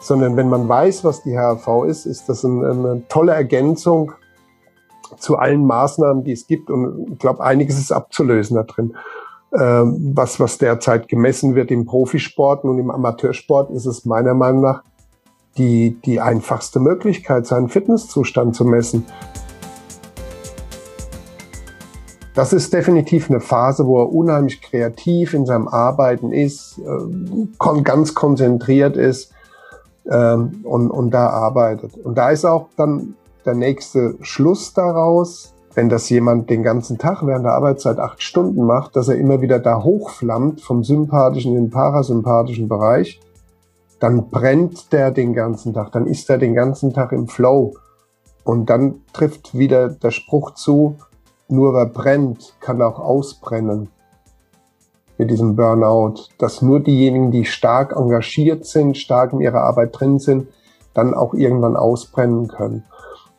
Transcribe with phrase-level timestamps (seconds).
[0.00, 4.12] sondern wenn man weiß, was die HRV ist, ist das eine, eine tolle Ergänzung
[5.18, 6.70] zu allen Maßnahmen, die es gibt.
[6.70, 8.96] Und ich glaube, einiges ist abzulösen da drin.
[9.58, 14.62] Ähm, was, was derzeit gemessen wird im Profisport und im Amateursport, ist es meiner Meinung
[14.62, 14.82] nach
[15.56, 19.06] die, die einfachste Möglichkeit, seinen Fitnesszustand zu messen.
[22.34, 28.14] Das ist definitiv eine Phase, wo er unheimlich kreativ in seinem Arbeiten ist, äh, ganz
[28.14, 29.32] konzentriert ist
[30.10, 31.96] ähm, und, und da arbeitet.
[31.96, 37.24] Und da ist auch dann der nächste Schluss daraus, wenn das jemand den ganzen Tag
[37.24, 41.64] während der Arbeitszeit acht Stunden macht, dass er immer wieder da hochflammt vom sympathischen in
[41.64, 43.20] den parasympathischen Bereich,
[44.00, 47.74] dann brennt der den ganzen Tag, dann ist er den ganzen Tag im Flow.
[48.44, 50.96] Und dann trifft wieder der Spruch zu,
[51.48, 53.88] nur wer brennt, kann auch ausbrennen
[55.18, 60.20] mit diesem Burnout, dass nur diejenigen, die stark engagiert sind, stark in ihrer Arbeit drin
[60.20, 60.46] sind,
[60.94, 62.84] dann auch irgendwann ausbrennen können.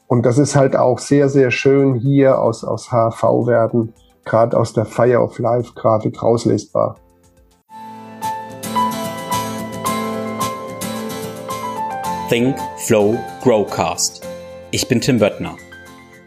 [0.08, 3.94] Und das ist halt auch sehr, sehr schön hier aus, aus HV-Werten,
[4.26, 6.98] gerade aus der Fire of Life-Grafik rauslesbar.
[12.28, 14.22] Think, Flow, Growcast.
[14.72, 15.56] Ich bin Tim Böttner.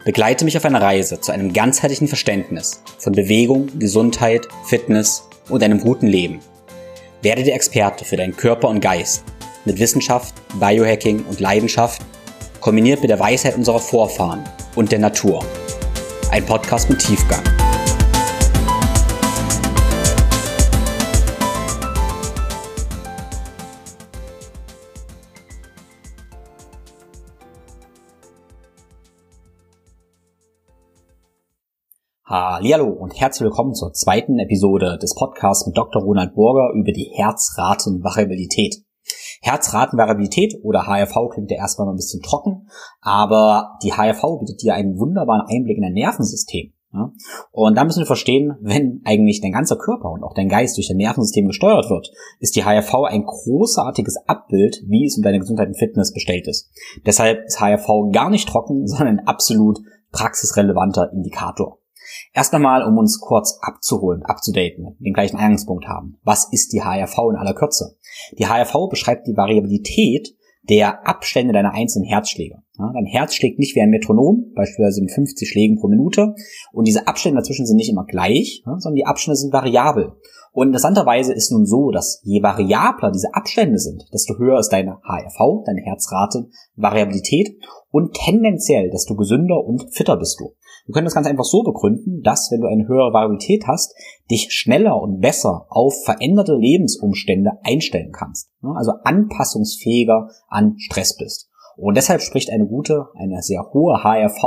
[0.03, 5.79] Begleite mich auf einer Reise zu einem ganzheitlichen Verständnis von Bewegung, Gesundheit, Fitness und einem
[5.79, 6.39] guten Leben.
[7.21, 9.23] Werde der Experte für deinen Körper und Geist
[9.65, 12.01] mit Wissenschaft, Biohacking und Leidenschaft
[12.59, 14.43] kombiniert mit der Weisheit unserer Vorfahren
[14.75, 15.43] und der Natur.
[16.31, 17.62] Ein Podcast mit Tiefgang.
[32.35, 36.01] Hallo und herzlich willkommen zur zweiten Episode des Podcasts mit Dr.
[36.01, 38.77] Ronald Burger über die Herzratenvariabilität.
[39.43, 42.69] Herzratenvariabilität oder HRV klingt ja erstmal ein bisschen trocken,
[43.01, 46.73] aber die HRV bietet dir einen wunderbaren Einblick in dein Nervensystem.
[47.51, 50.87] Und da müssen wir verstehen, wenn eigentlich dein ganzer Körper und auch dein Geist durch
[50.87, 52.09] dein Nervensystem gesteuert wird,
[52.39, 56.71] ist die HRV ein großartiges Abbild, wie es um deine Gesundheit und Fitness bestellt ist.
[57.05, 59.81] Deshalb ist HRV gar nicht trocken, sondern ein absolut
[60.11, 61.77] praxisrelevanter Indikator.
[62.33, 66.17] Erst einmal, um uns kurz abzuholen, abzudaten, den gleichen Eingangspunkt haben.
[66.23, 67.97] Was ist die HRV in aller Kürze?
[68.37, 70.35] Die HRV beschreibt die Variabilität
[70.69, 72.59] der Abstände deiner einzelnen Herzschläge.
[72.77, 76.35] Dein Herz schlägt nicht wie ein Metronom, beispielsweise mit 50 Schlägen pro Minute.
[76.71, 80.13] Und diese Abstände dazwischen sind nicht immer gleich, sondern die Abstände sind variabel.
[80.53, 84.99] Und interessanterweise ist nun so, dass je variabler diese Abstände sind, desto höher ist deine
[85.03, 87.57] HRV, deine Herzrate, Variabilität
[87.91, 90.53] und tendenziell desto gesünder und fitter bist du.
[90.85, 93.95] Wir können das ganz einfach so begründen, dass wenn du eine höhere Variabilität hast,
[94.29, 98.49] dich schneller und besser auf veränderte Lebensumstände einstellen kannst.
[98.61, 101.49] Also anpassungsfähiger an Stress bist.
[101.77, 104.43] Und deshalb spricht eine gute, eine sehr hohe HRV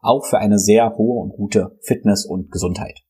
[0.00, 3.00] auch für eine sehr hohe und gute Fitness und Gesundheit.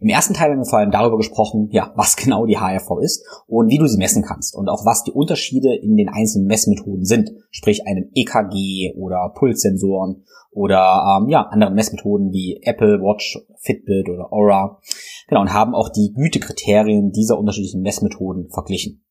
[0.00, 3.24] Im ersten Teil haben wir vor allem darüber gesprochen, ja, was genau die HRV ist
[3.46, 7.04] und wie du sie messen kannst und auch was die Unterschiede in den einzelnen Messmethoden
[7.04, 14.08] sind, sprich einem EKG oder Pulssensoren oder ähm, ja, anderen Messmethoden wie Apple Watch, Fitbit
[14.08, 14.80] oder Aura.
[15.28, 19.02] Genau, und haben auch die Gütekriterien dieser unterschiedlichen Messmethoden verglichen.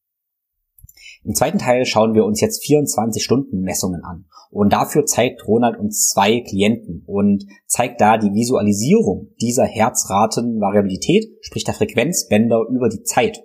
[1.25, 4.25] Im zweiten Teil schauen wir uns jetzt 24 Stunden Messungen an.
[4.51, 11.63] Und dafür zeigt Ronald uns zwei Klienten und zeigt da die Visualisierung dieser Herzratenvariabilität, sprich
[11.63, 13.43] der Frequenzbänder über die Zeit.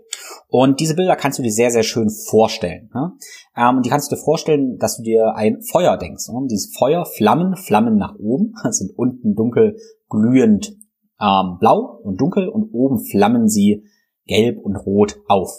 [0.48, 2.90] Und diese Bilder kannst du dir sehr, sehr schön vorstellen.
[2.94, 3.12] Ne?
[3.56, 6.28] Ähm, die kannst du dir vorstellen, dass du dir ein Feuer denkst.
[6.28, 6.46] Ne?
[6.50, 9.76] Dieses Feuer, Flammen, Flammen nach oben, sind unten dunkel
[10.10, 10.76] glühend
[11.18, 13.84] ähm, blau und dunkel und oben flammen sie
[14.30, 15.50] gelb und rot auf.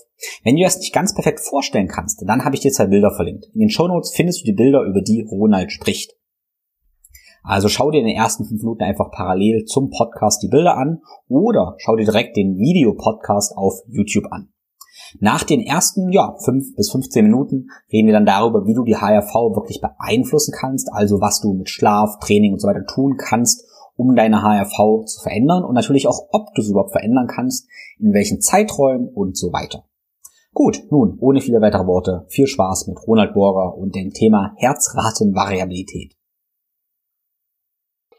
[0.43, 3.47] Wenn du das nicht ganz perfekt vorstellen kannst, dann habe ich dir zwei Bilder verlinkt.
[3.53, 6.13] In den Show Notes findest du die Bilder, über die Ronald spricht.
[7.43, 11.01] Also schau dir in den ersten fünf Minuten einfach parallel zum Podcast die Bilder an
[11.27, 14.49] oder schau dir direkt den Videopodcast auf YouTube an.
[15.19, 18.95] Nach den ersten, ja, fünf bis 15 Minuten reden wir dann darüber, wie du die
[18.95, 23.65] HRV wirklich beeinflussen kannst, also was du mit Schlaf, Training und so weiter tun kannst,
[23.95, 27.67] um deine HRV zu verändern und natürlich auch, ob du es überhaupt verändern kannst,
[27.99, 29.85] in welchen Zeiträumen und so weiter.
[30.53, 36.13] Gut, nun, ohne viele weitere Worte, viel Spaß mit Ronald Borger und dem Thema Herzratenvariabilität.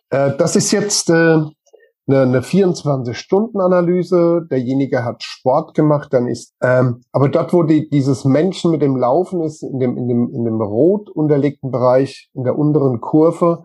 [0.08, 1.52] Äh, das ist jetzt äh, eine,
[2.06, 4.46] eine 24-Stunden-Analyse.
[4.50, 8.96] Derjenige hat Sport gemacht, dann ist, ähm, aber dort, wo die, dieses Menschen mit dem
[8.96, 13.64] Laufen ist, in dem, in dem, in dem rot unterlegten Bereich, in der unteren Kurve,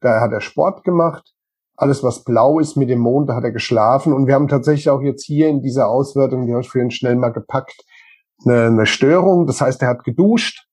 [0.00, 1.34] da hat er Sport gemacht.
[1.78, 4.12] Alles, was blau ist mit dem Mond, da hat er geschlafen.
[4.12, 7.16] Und wir haben tatsächlich auch jetzt hier in dieser Auswertung, die habe ich vorhin schnell
[7.16, 7.84] mal gepackt,
[8.44, 9.46] eine, eine Störung.
[9.46, 10.68] Das heißt, er hat geduscht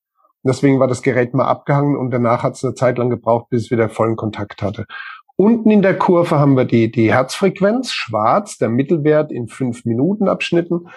[0.46, 3.63] Deswegen war das Gerät mal abgehangen und danach hat es eine Zeit lang gebraucht, bis
[3.63, 4.86] es wieder vollen Kontakt hatte.
[5.36, 10.30] Unten in der Kurve haben wir die, die Herzfrequenz, schwarz, der Mittelwert in fünf Minuten
[10.30, 10.88] Abschnitten,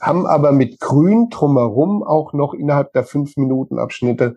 [0.00, 4.36] haben aber mit grün drumherum auch noch innerhalb der fünf Minuten Abschnitte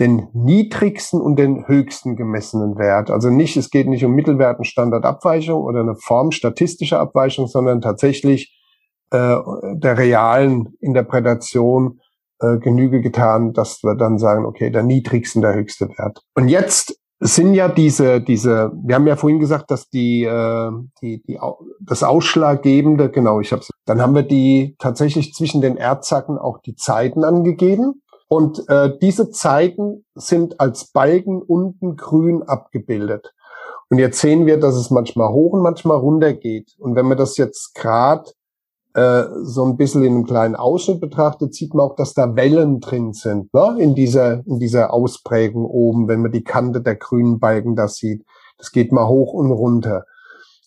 [0.00, 3.10] den niedrigsten und den höchsten gemessenen Wert.
[3.10, 8.58] Also nicht, es geht nicht um Mittelwerten Standardabweichung oder eine Form statistischer Abweichung, sondern tatsächlich
[9.10, 9.36] äh,
[9.74, 12.00] der realen Interpretation
[12.40, 16.22] äh, Genüge getan, dass wir dann sagen, okay, der niedrigste und der höchste Wert.
[16.34, 21.22] Und jetzt sind ja diese, diese, wir haben ja vorhin gesagt, dass die, äh, die,
[21.22, 21.38] die
[21.80, 26.74] das Ausschlaggebende, genau, ich habe dann haben wir die tatsächlich zwischen den Erdzacken auch die
[26.74, 28.02] Zeiten angegeben.
[28.32, 33.34] Und äh, diese Zeiten sind als Balken unten grün abgebildet.
[33.90, 36.74] Und jetzt sehen wir, dass es manchmal hoch und manchmal runter geht.
[36.78, 38.30] Und wenn man das jetzt gerade
[38.94, 42.80] äh, so ein bisschen in einem kleinen Ausschnitt betrachtet, sieht man auch, dass da Wellen
[42.80, 43.76] drin sind, ne?
[43.78, 48.24] in dieser, in dieser Ausprägung oben, wenn man die Kante der grünen Balken da sieht.
[48.56, 50.06] Das geht mal hoch und runter.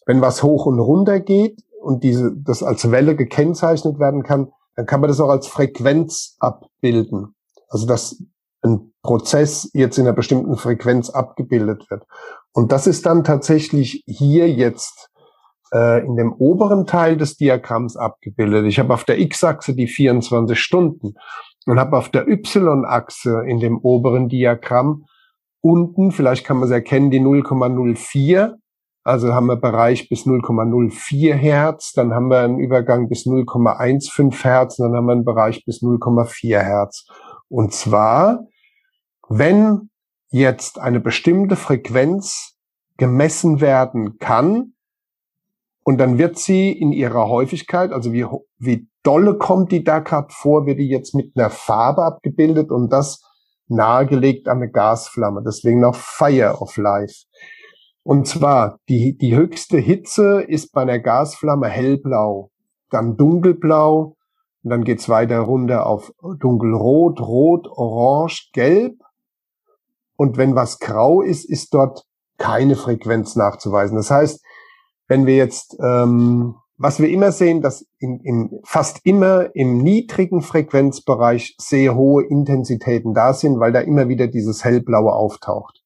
[0.05, 4.85] Wenn was hoch und runter geht und diese, das als Welle gekennzeichnet werden kann, dann
[4.85, 7.34] kann man das auch als Frequenz abbilden.
[7.75, 8.23] Also dass
[8.61, 12.05] ein Prozess jetzt in einer bestimmten Frequenz abgebildet wird.
[12.53, 15.09] Und das ist dann tatsächlich hier jetzt
[15.73, 18.65] äh, in dem oberen Teil des Diagramms abgebildet.
[18.65, 21.15] Ich habe auf der X-Achse die 24 Stunden
[21.65, 25.03] und habe auf der Y-Achse in dem oberen Diagramm
[25.59, 28.53] unten, vielleicht kann man es erkennen, die 0,04.
[29.03, 34.77] Also haben wir Bereich bis 0,04 Hertz, dann haben wir einen Übergang bis 0,15 Hertz,
[34.77, 37.05] dann haben wir einen Bereich bis 0,4 Hertz.
[37.55, 38.47] Und zwar,
[39.29, 39.89] wenn
[40.27, 42.57] jetzt eine bestimmte Frequenz
[42.97, 44.73] gemessen werden kann,
[45.85, 48.25] und dann wird sie in ihrer Häufigkeit, also wie,
[48.57, 52.91] wie dolle kommt die da gerade vor, wird die jetzt mit einer Farbe abgebildet und
[52.91, 53.23] das
[53.69, 55.41] nahegelegt an eine Gasflamme.
[55.41, 57.23] Deswegen noch Fire of Life.
[58.03, 62.51] Und zwar, die, die höchste Hitze ist bei einer Gasflamme hellblau,
[62.89, 64.14] dann dunkelblau,
[64.65, 68.95] und dann geht's weiter runter auf dunkelrot, rot, orange, gelb.
[70.17, 72.03] Und wenn was grau ist, ist dort
[72.39, 73.95] keine Frequenz nachzuweisen.
[73.95, 74.43] Das heißt,
[75.07, 80.41] wenn wir jetzt, ähm, was wir immer sehen, dass in, in fast immer im niedrigen
[80.41, 85.83] Frequenzbereich sehr hohe Intensitäten da sind, weil da immer wieder dieses hellblaue auftaucht.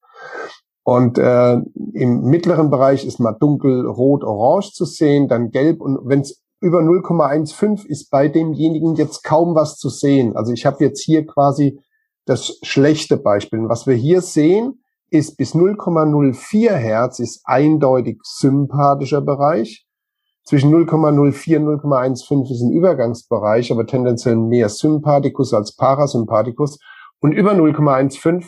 [0.84, 1.58] Und äh,
[1.96, 6.42] im mittleren Bereich ist mal dunkel, rot, orange zu sehen, dann gelb und wenn es
[6.62, 10.36] über 0,15 ist bei demjenigen jetzt kaum was zu sehen.
[10.36, 11.80] Also ich habe jetzt hier quasi
[12.26, 13.60] das schlechte Beispiel.
[13.60, 19.86] Und was wir hier sehen, ist bis 0,04 Hertz ist eindeutig sympathischer Bereich.
[20.44, 26.80] Zwischen 0,04 und 0,15 ist ein Übergangsbereich, aber tendenziell mehr Sympathikus als Parasympathikus.
[27.20, 28.46] Und über 0,15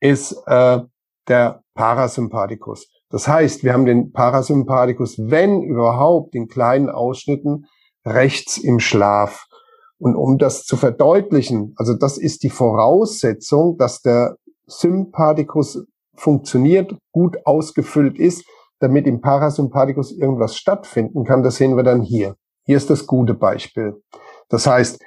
[0.00, 0.80] ist äh,
[1.28, 2.88] der Parasympathikus.
[3.10, 7.66] Das heißt, wir haben den Parasympathikus, wenn überhaupt, in kleinen Ausschnitten
[8.04, 9.46] rechts im Schlaf.
[9.98, 15.84] Und um das zu verdeutlichen, also das ist die Voraussetzung, dass der Sympathikus
[16.14, 18.44] funktioniert, gut ausgefüllt ist,
[18.80, 21.42] damit im Parasympathikus irgendwas stattfinden kann.
[21.42, 22.36] Das sehen wir dann hier.
[22.64, 24.00] Hier ist das gute Beispiel.
[24.48, 25.02] Das heißt,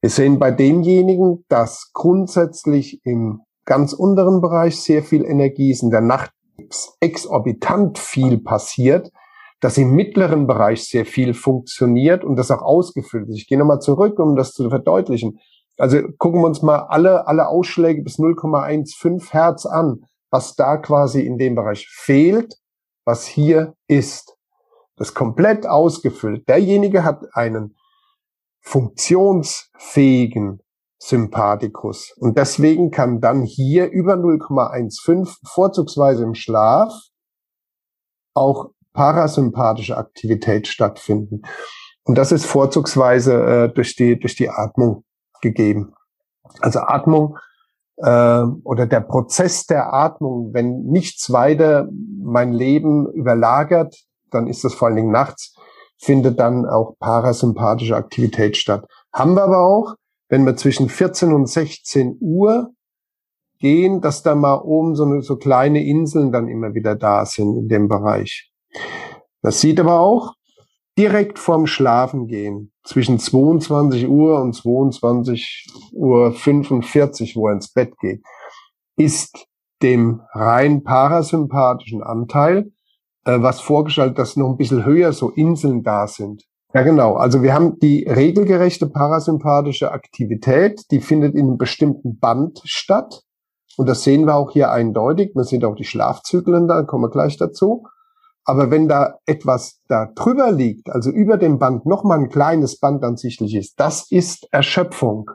[0.00, 5.90] wir sehen bei demjenigen, dass grundsätzlich im ganz unteren Bereich sehr viel Energie ist, in
[5.90, 6.30] der Nacht
[7.00, 9.10] exorbitant viel passiert,
[9.60, 13.38] dass im mittleren Bereich sehr viel funktioniert und das auch ausgefüllt ist.
[13.38, 15.38] Ich gehe nochmal zurück, um das zu verdeutlichen.
[15.78, 21.22] Also gucken wir uns mal alle, alle Ausschläge bis 0,15 Hertz an, was da quasi
[21.22, 22.56] in dem Bereich fehlt,
[23.04, 24.36] was hier ist.
[24.96, 26.48] Das komplett ausgefüllt.
[26.48, 27.76] Derjenige hat einen
[28.60, 30.60] funktionsfähigen
[31.04, 32.14] Sympathikus.
[32.16, 36.94] Und deswegen kann dann hier über 0,15 vorzugsweise im Schlaf
[38.32, 41.42] auch parasympathische Aktivität stattfinden.
[42.04, 45.04] Und das ist vorzugsweise äh, durch, die, durch die Atmung
[45.42, 45.92] gegeben.
[46.60, 47.36] Also Atmung
[47.98, 51.86] äh, oder der Prozess der Atmung, wenn nichts weiter
[52.22, 53.94] mein Leben überlagert,
[54.30, 55.54] dann ist das vor allen Dingen nachts,
[55.98, 58.86] findet dann auch parasympathische Aktivität statt.
[59.12, 59.96] Haben wir aber auch,
[60.28, 62.70] wenn wir zwischen 14 und 16 Uhr
[63.58, 67.56] gehen, dass da mal oben so, eine, so kleine Inseln dann immer wieder da sind
[67.56, 68.50] in dem Bereich.
[69.42, 70.34] Das sieht aber auch,
[70.98, 77.96] direkt vorm Schlafen gehen, zwischen 22 Uhr und 22 Uhr 45, wo er ins Bett
[77.98, 78.22] geht,
[78.96, 79.46] ist
[79.82, 82.70] dem rein parasympathischen Anteil
[83.24, 86.44] äh, was vorgestellt, dass noch ein bisschen höher so Inseln da sind.
[86.74, 87.14] Ja, genau.
[87.14, 93.22] Also wir haben die regelgerechte parasympathische Aktivität, die findet in einem bestimmten Band statt.
[93.76, 95.36] Und das sehen wir auch hier eindeutig.
[95.36, 97.84] Man sieht auch die Schlafzyklen, da kommen wir gleich dazu.
[98.44, 103.04] Aber wenn da etwas da drüber liegt, also über dem Band nochmal ein kleines Band
[103.04, 105.30] ansichtlich ist, das ist Erschöpfung.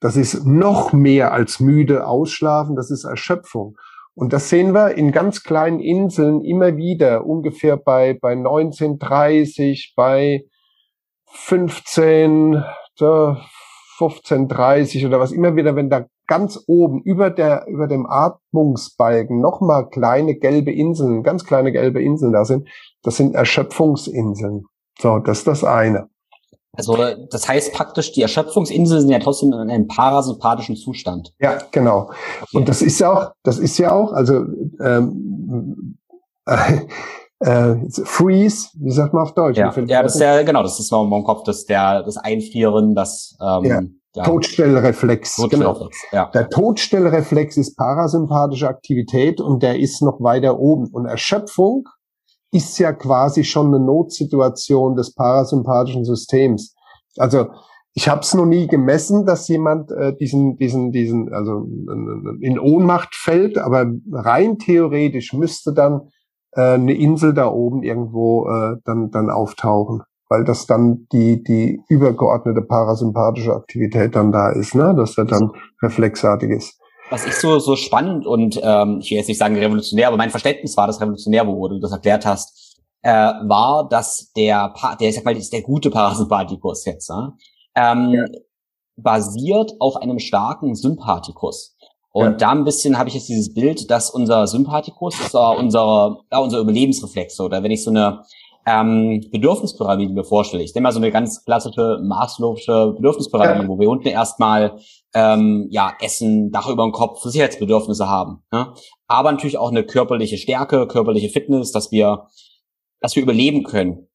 [0.00, 3.78] Das ist noch mehr als müde ausschlafen, das ist Erschöpfung.
[4.14, 10.44] Und das sehen wir in ganz kleinen Inseln immer wieder, ungefähr bei, bei 1930, bei
[11.26, 12.62] 15,
[13.98, 19.88] 1530 oder was immer wieder, wenn da ganz oben über der, über dem Atmungsbalken nochmal
[19.88, 22.68] kleine gelbe Inseln, ganz kleine gelbe Inseln da sind,
[23.02, 24.64] das sind Erschöpfungsinseln.
[24.98, 26.08] So, das ist das eine.
[26.76, 26.96] Also
[27.30, 31.32] das heißt praktisch, die Erschöpfungsinseln sind ja trotzdem in einem parasympathischen Zustand.
[31.38, 32.10] Ja, genau.
[32.42, 32.56] Okay.
[32.56, 34.44] Und das ist ja auch, das ist ja auch, also
[34.80, 35.98] ähm,
[36.46, 36.80] äh,
[37.40, 39.58] äh, Freeze, wie sagt man auf Deutsch?
[39.58, 42.94] Ja, ja das ist ja genau, das ist noch im Kopf, das der das Einfrieren,
[42.94, 43.80] das ähm, ja.
[44.16, 44.22] Ja.
[44.22, 45.36] Todstellreflex.
[45.36, 46.22] Todstellreflex genau.
[46.24, 46.30] ja.
[46.32, 50.88] Der Todstellreflex ist parasympathische Aktivität und der ist noch weiter oben.
[50.92, 51.88] Und Erschöpfung
[52.54, 56.74] ist ja quasi schon eine Notsituation des parasympathischen Systems.
[57.16, 57.46] Also
[57.94, 61.66] ich habe es noch nie gemessen, dass jemand äh, diesen, diesen, diesen, also
[62.40, 66.08] in Ohnmacht fällt, aber rein theoretisch müsste dann
[66.52, 71.80] äh, eine Insel da oben irgendwo äh, dann, dann auftauchen weil das dann die, die
[71.88, 74.94] übergeordnete parasympathische Aktivität dann da ist, ne?
[74.96, 76.80] dass er dann reflexartig ist.
[77.14, 80.30] Was ich so, so spannend und ähm, ich will jetzt nicht sagen revolutionär, aber mein
[80.30, 85.14] Verständnis war das revolutionär, wo du das erklärt hast, äh, war, dass der, der, ich
[85.14, 87.34] sag mal, ist der gute Parasympathikus jetzt, ne?
[87.76, 88.24] ähm, ja.
[88.96, 91.76] basiert auf einem starken Sympathikus.
[92.10, 92.32] Und ja.
[92.32, 96.58] da ein bisschen habe ich jetzt dieses Bild, dass unser Sympathikus ist unser, ja, unser
[96.58, 97.38] Überlebensreflex.
[97.38, 98.22] Oder wenn ich so eine
[98.66, 100.62] ähm, Bedürfnispyramide mir vorstelle.
[100.62, 103.68] Ich nehme mal so eine ganz klassische Maslow'sche Bedürfnispyramide, ja.
[103.68, 104.78] wo wir unten erstmal
[105.14, 108.42] ähm, ja Essen, Dach über dem Kopf, Sicherheitsbedürfnisse haben.
[108.52, 108.72] Ne?
[109.06, 112.28] Aber natürlich auch eine körperliche Stärke, körperliche Fitness, dass wir,
[113.00, 114.08] dass wir überleben können.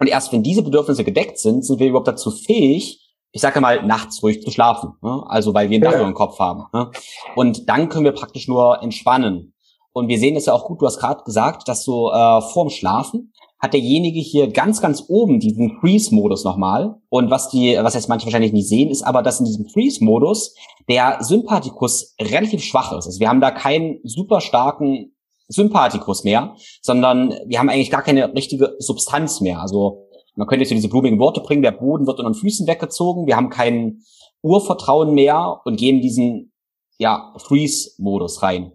[0.00, 2.98] Und erst wenn diese Bedürfnisse gedeckt sind, sind wir überhaupt dazu fähig,
[3.30, 4.94] ich sage mal, nachts ruhig zu schlafen.
[5.00, 5.22] Ne?
[5.26, 5.98] Also weil wir ein Dach ja.
[5.98, 6.64] über dem Kopf haben.
[6.72, 6.90] Ne?
[7.36, 9.54] Und dann können wir praktisch nur entspannen.
[9.94, 12.70] Und wir sehen es ja auch gut, du hast gerade gesagt, dass so äh, vorm
[12.70, 13.31] Schlafen
[13.62, 16.96] hat derjenige hier ganz, ganz oben diesen Freeze-Modus nochmal.
[17.08, 20.56] Und was die, was jetzt manche wahrscheinlich nicht sehen, ist aber, dass in diesem Freeze-Modus
[20.88, 23.06] der Sympathikus relativ schwach ist.
[23.06, 25.14] Also wir haben da keinen super starken
[25.46, 29.60] Sympathikus mehr, sondern wir haben eigentlich gar keine richtige Substanz mehr.
[29.60, 32.66] Also man könnte jetzt so diese blumigen Worte bringen, der Boden wird unter den Füßen
[32.66, 34.02] weggezogen, wir haben kein
[34.40, 36.52] Urvertrauen mehr und gehen diesen
[36.98, 38.72] ja, Freeze-Modus rein.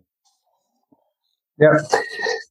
[1.58, 1.72] Ja,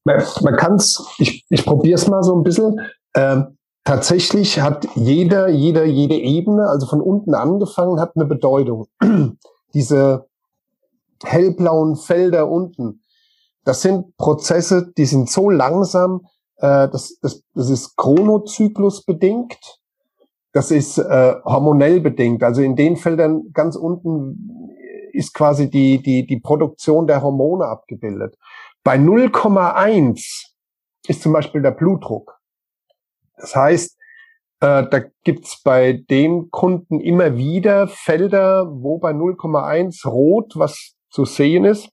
[0.07, 2.81] man, man kann es, ich, ich probiere es mal so ein bisschen.
[3.15, 8.87] Ähm, tatsächlich hat jeder, jeder, jede Ebene, also von unten angefangen, hat eine Bedeutung.
[9.75, 10.27] Diese
[11.23, 13.03] hellblauen Felder unten,
[13.65, 16.27] das sind Prozesse, die sind so langsam,
[16.59, 19.59] äh, das, das, das ist Chronozyklus bedingt,
[20.53, 22.45] das ist äh, hormonell bedingt.
[22.45, 24.71] Also in den Feldern ganz unten
[25.13, 28.37] ist quasi die, die, die Produktion der Hormone abgebildet.
[28.87, 30.53] Bei 0,1
[31.09, 32.39] ist zum Beispiel der Blutdruck.
[33.37, 33.99] Das heißt,
[34.61, 41.25] äh, da gibt's bei dem Kunden immer wieder Felder, wo bei 0,1 rot was zu
[41.25, 41.89] sehen ist.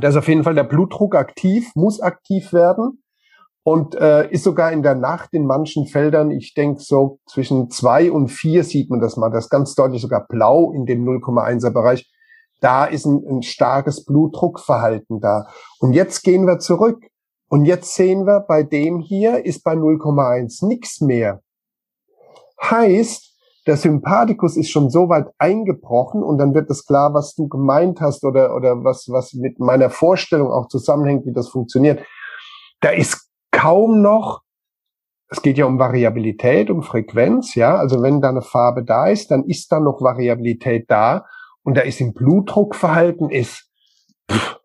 [0.00, 3.04] Da ist auf jeden Fall der Blutdruck aktiv, muss aktiv werden
[3.62, 8.10] und äh, ist sogar in der Nacht in manchen Feldern, ich denke so zwischen zwei
[8.10, 11.70] und vier sieht man das mal, das ist ganz deutlich sogar blau in dem 0,1er
[11.70, 12.10] Bereich.
[12.60, 15.48] Da ist ein, ein starkes Blutdruckverhalten da.
[15.78, 17.06] Und jetzt gehen wir zurück.
[17.48, 21.42] Und jetzt sehen wir, bei dem hier ist bei 0,1 nichts mehr.
[22.62, 23.30] Heißt,
[23.66, 28.00] der Sympathikus ist schon so weit eingebrochen und dann wird es klar, was du gemeint
[28.00, 32.04] hast oder, oder was, was mit meiner Vorstellung auch zusammenhängt, wie das funktioniert.
[32.80, 34.42] Da ist kaum noch,
[35.28, 37.76] es geht ja um Variabilität, um Frequenz, ja.
[37.76, 41.26] Also wenn da eine Farbe da ist, dann ist da noch Variabilität da
[41.62, 43.70] und da ist im Blutdruckverhalten ist
[44.30, 44.60] pff,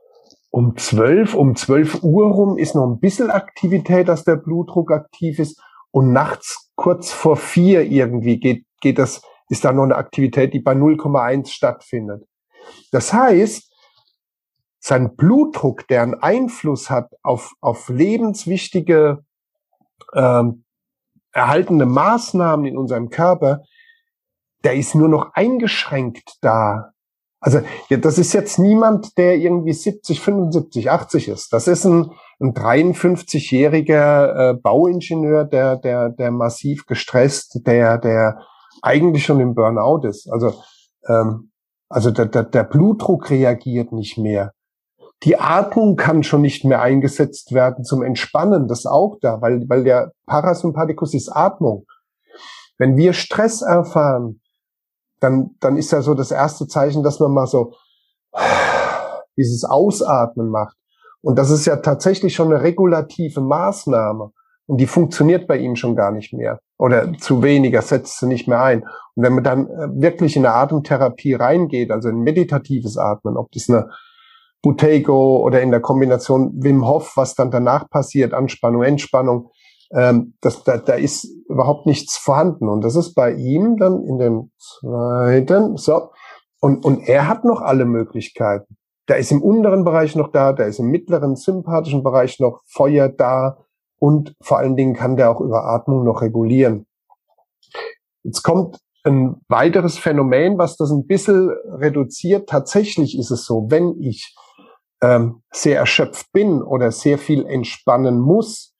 [0.49, 5.39] um zwölf, um zwölf Uhr rum ist noch ein bisschen Aktivität, dass der Blutdruck aktiv
[5.39, 5.61] ist
[5.91, 10.59] und nachts kurz vor vier irgendwie geht, geht das, ist da noch eine Aktivität, die
[10.59, 12.25] bei 0,1 stattfindet.
[12.91, 13.71] Das heißt,
[14.79, 19.25] sein Blutdruck, der einen Einfluss hat auf, auf lebenswichtige
[20.13, 20.63] ähm,
[21.31, 23.63] erhaltene Maßnahmen in unserem Körper,
[24.65, 26.91] der ist nur noch eingeschränkt da.
[27.39, 31.53] Also ja, das ist jetzt niemand, der irgendwie 70, 75, 80 ist.
[31.53, 32.09] Das ist ein,
[32.41, 38.39] ein 53-jähriger äh, Bauingenieur, der, der, der massiv gestresst, der, der
[38.81, 40.27] eigentlich schon im Burnout ist.
[40.31, 40.55] Also,
[41.07, 41.51] ähm,
[41.87, 44.53] also der, der, der Blutdruck reagiert nicht mehr.
[45.23, 49.83] Die Atmung kann schon nicht mehr eingesetzt werden zum Entspannen, das auch da, weil, weil
[49.83, 51.85] der Parasympathikus ist Atmung.
[52.79, 54.41] Wenn wir Stress erfahren,
[55.25, 57.73] dann, dann ist ja so das erste Zeichen, dass man mal so
[59.37, 60.77] dieses Ausatmen macht.
[61.21, 64.31] Und das ist ja tatsächlich schon eine regulative Maßnahme.
[64.67, 66.59] Und die funktioniert bei ihm schon gar nicht mehr.
[66.77, 68.83] Oder zu weniger, setzt sie nicht mehr ein.
[69.15, 73.51] Und wenn man dann äh, wirklich in eine Atemtherapie reingeht, also ein meditatives Atmen, ob
[73.51, 73.89] das eine
[74.61, 79.49] Buteyko oder in der Kombination Wim Hof, was dann danach passiert, Anspannung, Entspannung,
[79.91, 82.67] ähm, das, da, da ist überhaupt nichts vorhanden.
[82.67, 86.11] Und das ist bei ihm dann in dem zweiten, so.
[86.59, 88.77] Und, und er hat noch alle Möglichkeiten.
[89.07, 93.07] Da ist im unteren Bereich noch da, da ist im mittleren sympathischen Bereich noch Feuer
[93.07, 93.57] da
[93.99, 96.87] und vor allen Dingen kann der auch über Atmung noch regulieren.
[98.23, 102.49] Jetzt kommt ein weiteres Phänomen, was das ein bisschen reduziert.
[102.49, 104.35] Tatsächlich ist es so, wenn ich
[105.01, 108.74] ähm, sehr erschöpft bin oder sehr viel entspannen muss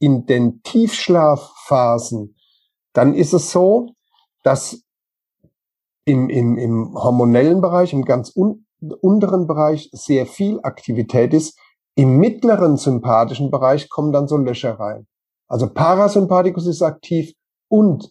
[0.00, 2.34] in den Tiefschlafphasen,
[2.92, 3.90] dann ist es so,
[4.42, 4.82] dass
[6.04, 8.66] im, im, im hormonellen Bereich, im ganz un
[9.02, 11.58] unteren Bereich sehr viel Aktivität ist.
[11.94, 15.06] Im mittleren sympathischen Bereich kommen dann so Löcher rein.
[15.48, 17.34] Also Parasympathikus ist aktiv
[17.68, 18.10] und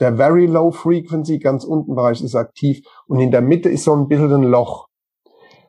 [0.00, 3.94] der Very Low Frequency ganz unten Bereich ist aktiv und in der Mitte ist so
[3.94, 4.88] ein bisschen ein Loch.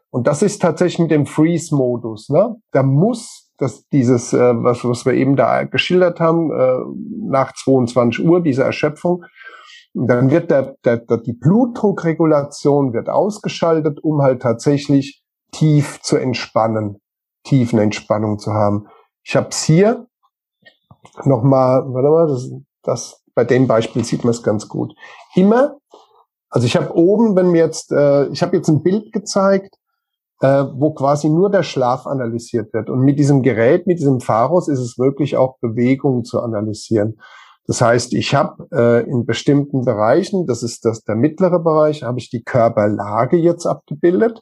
[0.10, 2.30] Und das ist tatsächlich mit dem Freeze-Modus.
[2.30, 2.56] Ne?
[2.72, 6.80] Da muss das, dieses, äh, was, was wir eben da geschildert haben, äh,
[7.30, 9.26] nach 22 Uhr, diese Erschöpfung,
[9.94, 17.02] dann wird der, der, der, die Blutdruckregulation wird ausgeschaltet, um halt tatsächlich tief zu entspannen,
[17.44, 18.88] tiefen Entspannung zu haben.
[19.24, 20.08] Ich habe es hier
[21.26, 22.52] nochmal, warte mal, das,
[22.84, 24.94] das, bei dem Beispiel sieht man es ganz gut.
[25.36, 25.78] Immer,
[26.50, 29.76] also ich habe oben, wenn mir jetzt, äh, ich habe jetzt ein Bild gezeigt,
[30.42, 32.90] äh, wo quasi nur der Schlaf analysiert wird.
[32.90, 37.20] Und mit diesem Gerät, mit diesem Pharos ist es wirklich auch Bewegung zu analysieren.
[37.68, 42.20] Das heißt, ich habe äh, in bestimmten Bereichen, das ist das der mittlere Bereich, habe
[42.20, 44.42] ich die Körperlage jetzt abgebildet.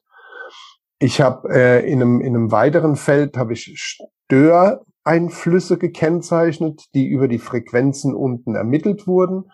[0.99, 7.27] Ich habe äh, in, einem, in einem weiteren Feld habe ich Störeinflüsse gekennzeichnet, die über
[7.27, 9.51] die Frequenzen unten ermittelt wurden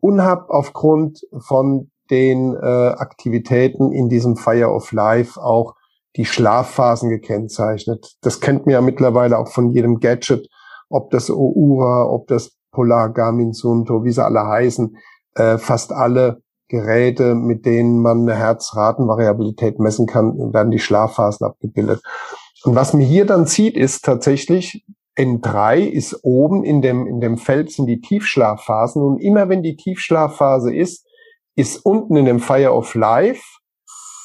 [0.00, 5.74] und habe aufgrund von den äh, Aktivitäten in diesem Fire of Life auch
[6.16, 8.14] die Schlafphasen gekennzeichnet.
[8.22, 10.48] Das kennt man ja mittlerweile auch von jedem Gadget,
[10.88, 14.96] ob das Oura, ob das Polar, Garmin, Sunto, wie sie alle heißen,
[15.34, 22.02] äh, fast alle Geräte, mit denen man eine Herzratenvariabilität messen kann, werden die Schlafphasen abgebildet.
[22.64, 24.84] Und was man hier dann sieht, ist tatsächlich,
[25.16, 29.76] N3 ist oben in dem, in dem Feld sind die Tiefschlafphasen und immer wenn die
[29.76, 31.06] Tiefschlafphase ist,
[31.56, 33.42] ist unten in dem Fire of Life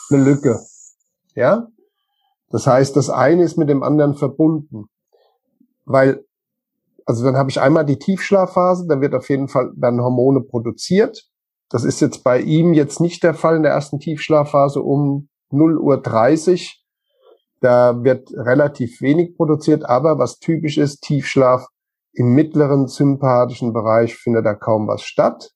[0.10, 0.60] eine Lücke.
[1.36, 1.68] Ja?
[2.50, 4.86] Das heißt, das eine ist mit dem anderen verbunden.
[5.86, 6.26] Weil,
[7.06, 11.26] also dann habe ich einmal die Tiefschlafphase, da wird auf jeden Fall dann Hormone produziert.
[11.70, 15.78] Das ist jetzt bei ihm jetzt nicht der Fall in der ersten Tiefschlafphase um 0
[15.78, 16.84] Uhr 30.
[17.62, 21.68] Da wird relativ wenig produziert, aber was typisch ist, Tiefschlaf
[22.14, 25.52] im mittleren sympathischen Bereich findet da kaum was statt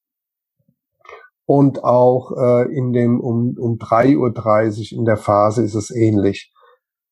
[1.46, 6.54] und auch äh, in dem um, um 3.30 Uhr in der Phase ist es ähnlich.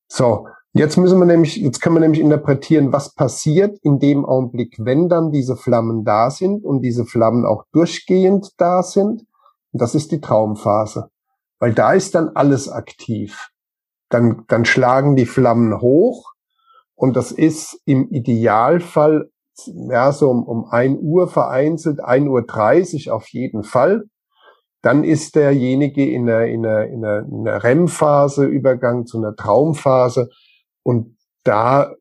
[0.08, 4.76] So, jetzt müssen wir nämlich, jetzt können wir nämlich interpretieren, was passiert in dem Augenblick,
[4.80, 9.26] wenn dann diese Flammen da sind und diese Flammen auch durchgehend da sind.
[9.72, 11.10] Und das ist die Traumphase.
[11.60, 13.50] Weil da ist dann alles aktiv.
[14.10, 16.34] Dann, dann schlagen die Flammen hoch
[16.96, 19.30] und das ist im Idealfall
[19.68, 24.06] ja, so um, um ein Uhr vereinzelt, 1.30 Uhr auf jeden Fall
[24.82, 29.36] dann ist derjenige in einer, in einer, in einer, in einer REM-Phase, Übergang zu einer
[29.36, 30.30] Traumphase.
[30.84, 31.94] Und da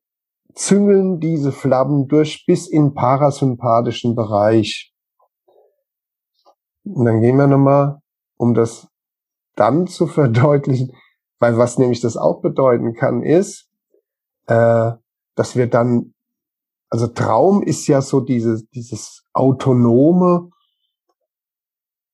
[0.54, 4.92] züngeln diese Flammen durch bis in parasympathischen Bereich.
[6.84, 8.00] Und dann gehen wir nochmal,
[8.36, 8.88] um das
[9.56, 10.92] dann zu verdeutlichen,
[11.38, 13.68] weil was nämlich das auch bedeuten kann, ist,
[14.46, 14.92] äh,
[15.34, 16.14] dass wir dann,
[16.88, 20.50] also Traum ist ja so dieses, dieses autonome,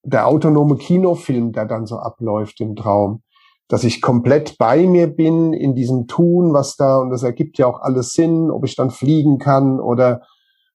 [0.06, 3.22] der autonome Kinofilm, der dann so abläuft im Traum,
[3.68, 7.66] dass ich komplett bei mir bin in diesem Tun, was da, und das ergibt ja
[7.66, 10.22] auch alles Sinn, ob ich dann fliegen kann oder,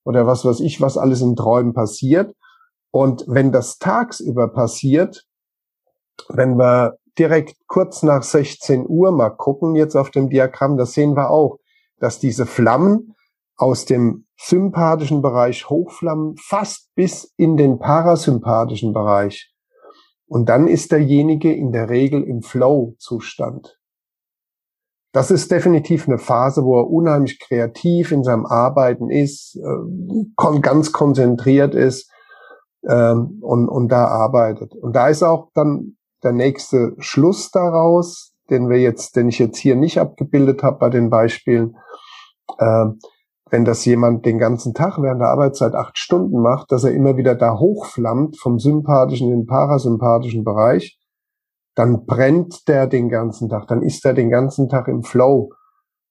[0.04, 2.36] oder was weiß ich, was alles in Träumen passiert.
[2.92, 5.26] Und wenn das tagsüber passiert,
[6.28, 11.16] wenn wir direkt kurz nach 16 Uhr mal gucken, jetzt auf dem Diagramm, das sehen
[11.16, 11.58] wir auch,
[12.00, 13.16] dass diese Flammen
[13.62, 19.54] aus dem sympathischen Bereich hochflammen, fast bis in den parasympathischen Bereich.
[20.28, 23.78] Und dann ist derjenige in der Regel im Flow-Zustand.
[25.14, 30.92] Das ist definitiv eine Phase, wo er unheimlich kreativ in seinem Arbeiten ist, äh, ganz
[30.92, 32.10] konzentriert ist
[32.90, 34.74] ähm, und, und da arbeitet.
[34.74, 39.58] Und da ist auch dann der nächste Schluss daraus, den wir jetzt, den ich jetzt
[39.58, 41.76] hier nicht abgebildet habe bei den Beispielen.
[43.52, 47.18] Wenn das jemand den ganzen Tag während der Arbeitszeit acht Stunden macht, dass er immer
[47.18, 50.98] wieder da hochflammt vom sympathischen in den parasympathischen Bereich,
[51.76, 55.50] dann brennt der den ganzen Tag, dann ist er den ganzen Tag im Flow.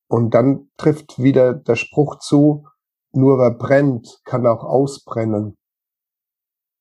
[0.07, 2.66] Und dann trifft wieder der Spruch zu,
[3.12, 5.57] nur wer brennt, kann auch ausbrennen.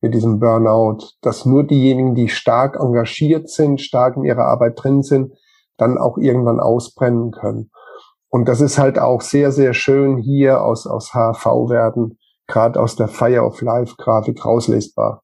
[0.01, 5.03] Mit diesem Burnout, dass nur diejenigen, die stark engagiert sind, stark in ihrer Arbeit drin
[5.03, 5.33] sind,
[5.77, 7.71] dann auch irgendwann ausbrennen können.
[8.29, 13.07] Und das ist halt auch sehr, sehr schön hier aus, aus HV-Werten, gerade aus der
[13.07, 15.23] Fire of Life-Grafik rauslesbar.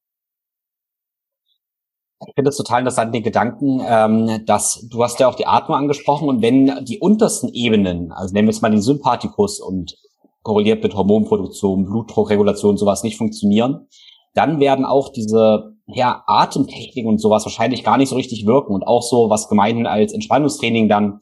[2.27, 5.77] Ich finde es total interessant, den Gedanken, ähm, dass du hast ja auch die Atmung
[5.77, 9.95] angesprochen und wenn die untersten Ebenen, also nehmen wir jetzt mal den Sympathikus und
[10.41, 13.87] korreliert mit Hormonproduktion, Blutdruckregulation, sowas nicht funktionieren,
[14.33, 18.83] dann werden auch diese ja, Atemtechniken und sowas wahrscheinlich gar nicht so richtig wirken und
[18.83, 21.19] auch so, was gemeinhin als Entspannungstraining dann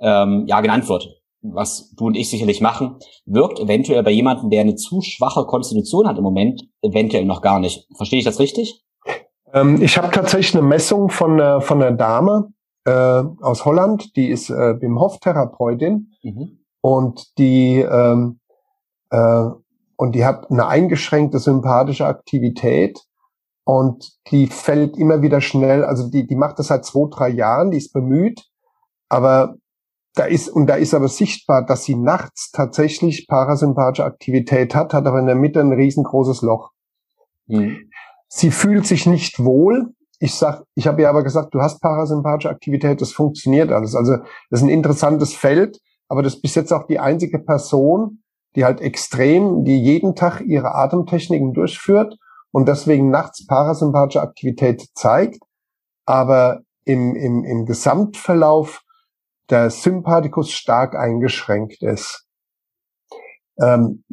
[0.00, 4.62] ähm, ja genannt wird was du und ich sicherlich machen, wirkt eventuell bei jemandem, der
[4.62, 7.86] eine zu schwache Konstitution hat im Moment, eventuell noch gar nicht.
[7.96, 8.82] Verstehe ich das richtig?
[9.52, 12.52] Ähm, ich habe tatsächlich eine Messung von, äh, von einer Dame
[12.84, 16.58] äh, aus Holland, die ist äh, Wim Hof Therapeutin mhm.
[16.80, 18.40] und die ähm,
[19.10, 19.50] äh,
[19.96, 23.00] und die hat eine eingeschränkte sympathische Aktivität
[23.64, 27.70] und die fällt immer wieder schnell, also die, die macht das seit zwei, drei Jahren,
[27.70, 28.44] die ist bemüht,
[29.08, 29.56] aber
[30.16, 35.06] da ist, und da ist aber sichtbar, dass sie nachts tatsächlich parasympathische Aktivität hat, hat
[35.06, 36.70] aber in der Mitte ein riesengroßes Loch.
[37.46, 37.90] Mhm.
[38.26, 39.92] Sie fühlt sich nicht wohl.
[40.18, 43.94] Ich sag, ich habe ihr aber gesagt, du hast parasympathische Aktivität, das funktioniert alles.
[43.94, 44.16] Also
[44.50, 48.22] das ist ein interessantes Feld, aber das ist bis jetzt auch die einzige Person,
[48.54, 52.16] die halt extrem, die jeden Tag ihre Atemtechniken durchführt
[52.52, 55.42] und deswegen nachts parasympathische Aktivität zeigt,
[56.06, 58.80] aber im, im, im Gesamtverlauf
[59.50, 62.26] der Sympathikus stark eingeschränkt ist.
[63.60, 64.04] Ähm,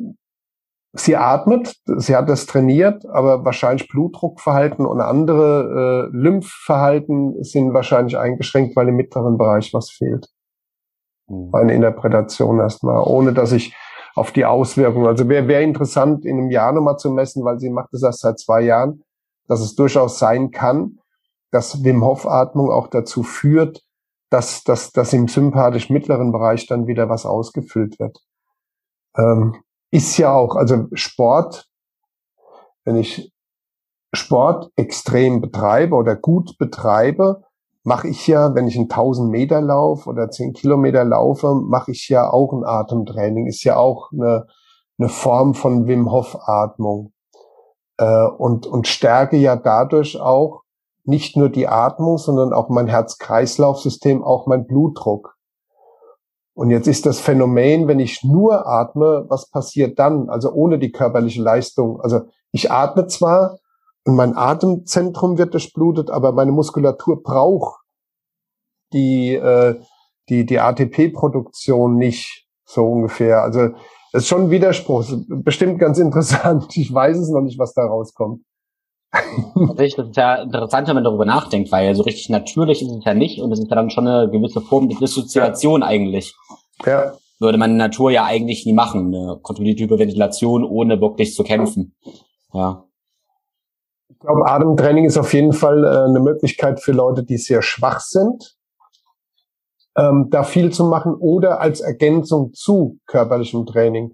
[0.94, 8.18] sie atmet, sie hat das trainiert, aber wahrscheinlich Blutdruckverhalten und andere äh, Lymphverhalten sind wahrscheinlich
[8.18, 10.30] eingeschränkt, weil im mittleren Bereich was fehlt.
[11.28, 11.50] Mhm.
[11.52, 13.76] Meine Interpretation erstmal, ohne dass ich
[14.16, 17.72] auf die Auswirkungen, also wäre wär interessant, in einem Jahr nochmal zu messen, weil sie
[17.72, 19.04] macht das erst seit zwei Jahren,
[19.48, 21.00] dass es durchaus sein kann,
[21.52, 23.82] dass Wim Hof Atmung auch dazu führt,
[24.34, 28.20] dass, dass, dass im sympathisch mittleren Bereich dann wieder was ausgefüllt wird.
[29.16, 31.68] Ähm, ist ja auch, also Sport,
[32.84, 33.32] wenn ich
[34.12, 37.44] Sport extrem betreibe oder gut betreibe,
[37.84, 42.10] mache ich ja, wenn ich einen 1000 Meter Lauf oder 10 Kilometer laufe, mache ich
[42.10, 43.46] ja auch ein Atemtraining.
[43.46, 44.48] Ist ja auch eine,
[44.98, 47.14] eine Form von Wim Hof Atmung.
[47.98, 50.63] Äh, und, und stärke ja dadurch auch
[51.06, 55.36] nicht nur die Atmung, sondern auch mein Herz-Kreislauf-System, auch mein Blutdruck.
[56.56, 60.30] Und jetzt ist das Phänomen, wenn ich nur atme, was passiert dann?
[60.30, 62.00] Also ohne die körperliche Leistung.
[62.00, 63.58] Also ich atme zwar
[64.06, 67.82] und mein Atemzentrum wird durchblutet, aber meine Muskulatur braucht
[68.94, 69.80] die, äh,
[70.30, 73.42] die, die ATP-Produktion nicht so ungefähr.
[73.42, 73.70] Also
[74.12, 75.06] das ist schon ein Widerspruch.
[75.28, 76.78] Bestimmt ganz interessant.
[76.78, 78.44] Ich weiß es noch nicht, was da rauskommt.
[79.14, 83.06] Tatsächlich, das ist ja interessant, wenn man darüber nachdenkt, weil so richtig natürlich ist es
[83.06, 85.88] ja nicht und es ist ja dann schon eine gewisse Form der Dissoziation ja.
[85.88, 86.36] eigentlich.
[86.86, 87.14] Ja.
[87.40, 91.44] Würde man in der Natur ja eigentlich nie machen, eine kontrollierte Hyperventilation, ohne wirklich zu
[91.44, 91.96] kämpfen.
[92.54, 92.86] Ja.
[94.10, 98.00] Ich glaube, Atemtraining ist auf jeden Fall äh, eine Möglichkeit für Leute, die sehr schwach
[98.00, 98.56] sind,
[99.96, 104.14] ähm, da viel zu machen oder als Ergänzung zu körperlichem Training.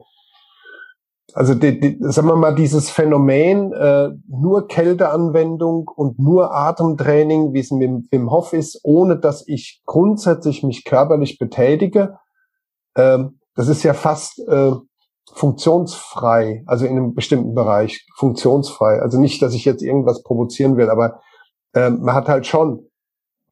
[1.33, 7.59] Also die, die, sagen wir mal, dieses Phänomen, äh, nur Kälteanwendung und nur Atemtraining, wie
[7.59, 12.17] es mit Wim Hof ist, ohne dass ich grundsätzlich mich körperlich betätige,
[12.95, 13.19] äh,
[13.55, 14.71] das ist ja fast äh,
[15.33, 19.01] funktionsfrei, also in einem bestimmten Bereich funktionsfrei.
[19.01, 21.19] Also nicht, dass ich jetzt irgendwas provozieren will, aber
[21.73, 22.87] äh, man hat halt schon,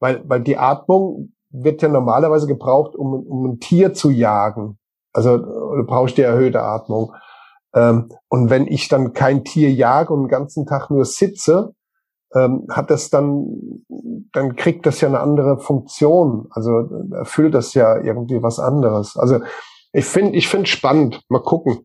[0.00, 4.78] weil, weil die Atmung wird ja normalerweise gebraucht, um, um ein Tier zu jagen.
[5.12, 7.14] Also du brauchst die erhöhte Atmung.
[7.74, 11.74] Ähm, und wenn ich dann kein Tier jage und den ganzen Tag nur sitze,
[12.34, 13.84] ähm, hat das dann,
[14.32, 16.48] dann kriegt das ja eine andere Funktion.
[16.50, 19.16] Also erfüllt das ja irgendwie was anderes.
[19.16, 19.40] Also
[19.92, 21.22] ich finde, ich finde spannend.
[21.28, 21.80] Mal gucken.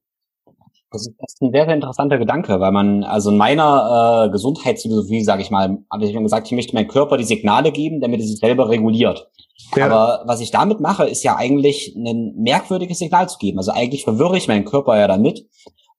[0.91, 4.31] Das ist, das ist ein sehr, sehr interessanter Gedanke, weil man, also in meiner äh,
[4.31, 7.99] Gesundheitsphilosophie, sage ich mal, habe ich schon gesagt, ich möchte meinem Körper die Signale geben,
[7.99, 9.27] damit er sich selber reguliert.
[9.75, 9.85] Ja.
[9.85, 13.57] Aber was ich damit mache, ist ja eigentlich ein merkwürdiges Signal zu geben.
[13.57, 15.47] Also eigentlich verwirre ich meinen Körper ja damit.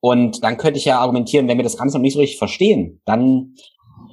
[0.01, 3.01] Und dann könnte ich ja argumentieren, wenn wir das Ganze noch nicht so richtig verstehen,
[3.07, 3.55] dann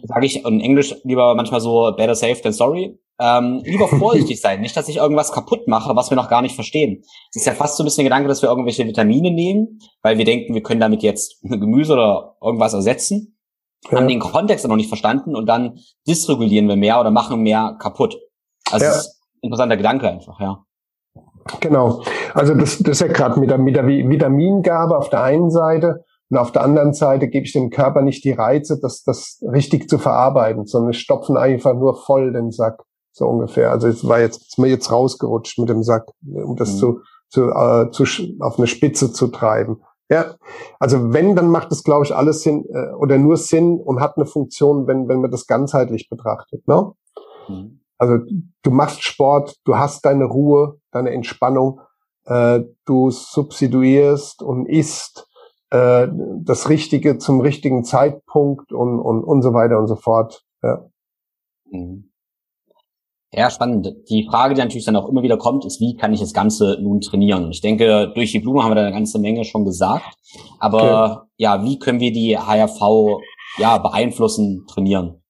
[0.04, 2.98] sage ich in Englisch lieber manchmal so better safe than sorry.
[3.20, 6.56] Ähm, lieber vorsichtig sein, nicht, dass ich irgendwas kaputt mache, was wir noch gar nicht
[6.56, 7.04] verstehen.
[7.30, 10.18] Es ist ja fast so ein bisschen der Gedanke, dass wir irgendwelche Vitamine nehmen, weil
[10.18, 13.38] wir denken, wir können damit jetzt Gemüse oder irgendwas ersetzen,
[13.92, 13.98] ja.
[13.98, 18.18] haben den Kontext noch nicht verstanden und dann dysregulieren wir mehr oder machen mehr kaputt.
[18.72, 18.92] Also ja.
[18.92, 20.64] ist ein interessanter Gedanke einfach, ja.
[21.60, 22.04] Genau.
[22.34, 26.04] Also das, das ist ja gerade mit der, mit der Vitamingabe auf der einen Seite
[26.30, 29.90] und auf der anderen Seite gebe ich dem Körper nicht die Reize, das, das richtig
[29.90, 33.70] zu verarbeiten, sondern stopfen einfach nur voll den Sack, so ungefähr.
[33.70, 36.78] Also es war jetzt, ist mir jetzt rausgerutscht mit dem Sack, um das mhm.
[36.78, 37.00] zu,
[37.30, 38.06] zu, äh, zu,
[38.40, 39.82] auf eine Spitze zu treiben.
[40.10, 40.36] Ja,
[40.80, 44.16] also wenn, dann macht es, glaube ich, alles Sinn äh, oder nur Sinn und hat
[44.16, 46.66] eine Funktion, wenn, wenn man das ganzheitlich betrachtet.
[46.66, 46.92] Ne?
[47.50, 47.81] Mhm.
[48.02, 48.16] Also
[48.64, 51.82] du machst Sport, du hast deine Ruhe, deine Entspannung,
[52.26, 55.28] äh, du substituierst und isst
[55.70, 56.08] äh,
[56.44, 60.44] das Richtige zum richtigen Zeitpunkt und, und, und so weiter und so fort.
[60.64, 60.90] Ja.
[61.70, 62.10] Mhm.
[63.34, 63.94] Ja, spannend.
[64.10, 66.80] Die Frage, die natürlich dann auch immer wieder kommt, ist, wie kann ich das Ganze
[66.82, 67.52] nun trainieren?
[67.52, 70.18] Ich denke, durch die Blume haben wir da eine ganze Menge schon gesagt.
[70.60, 71.28] Aber okay.
[71.38, 73.22] ja, wie können wir die HRV
[73.60, 75.21] ja beeinflussen, trainieren?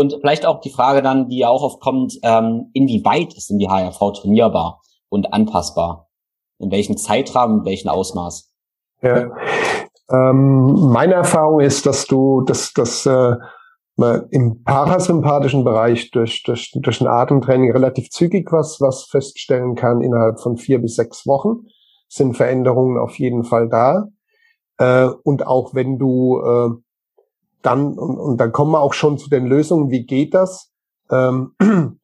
[0.00, 3.68] Und vielleicht auch die Frage dann, die auch oft kommt, ähm, inwieweit ist denn die
[3.68, 6.08] HRV trainierbar und anpassbar?
[6.58, 8.50] In welchem Zeitrahmen, in welchem Ausmaß?
[9.02, 9.30] Ja.
[10.10, 13.36] Ähm, meine Erfahrung ist, dass du, dass, dass äh,
[14.30, 20.00] im parasympathischen Bereich durch, durch, durch ein Atemtraining relativ zügig was, was feststellen kann.
[20.00, 21.66] Innerhalb von vier bis sechs Wochen
[22.08, 24.08] sind Veränderungen auf jeden Fall da.
[24.78, 26.70] Äh, und auch wenn du äh,
[27.62, 30.72] dann, und, und dann kommen wir auch schon zu den Lösungen, wie geht das?
[31.10, 31.54] Ähm,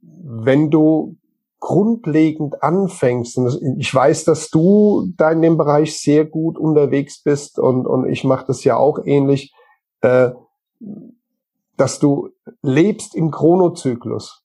[0.00, 1.16] wenn du
[1.60, 7.58] grundlegend anfängst, und ich weiß, dass du da in dem Bereich sehr gut unterwegs bist
[7.58, 9.54] und, und ich mache das ja auch ähnlich,
[10.02, 10.30] äh,
[11.76, 12.30] dass du
[12.62, 14.44] lebst im Chronozyklus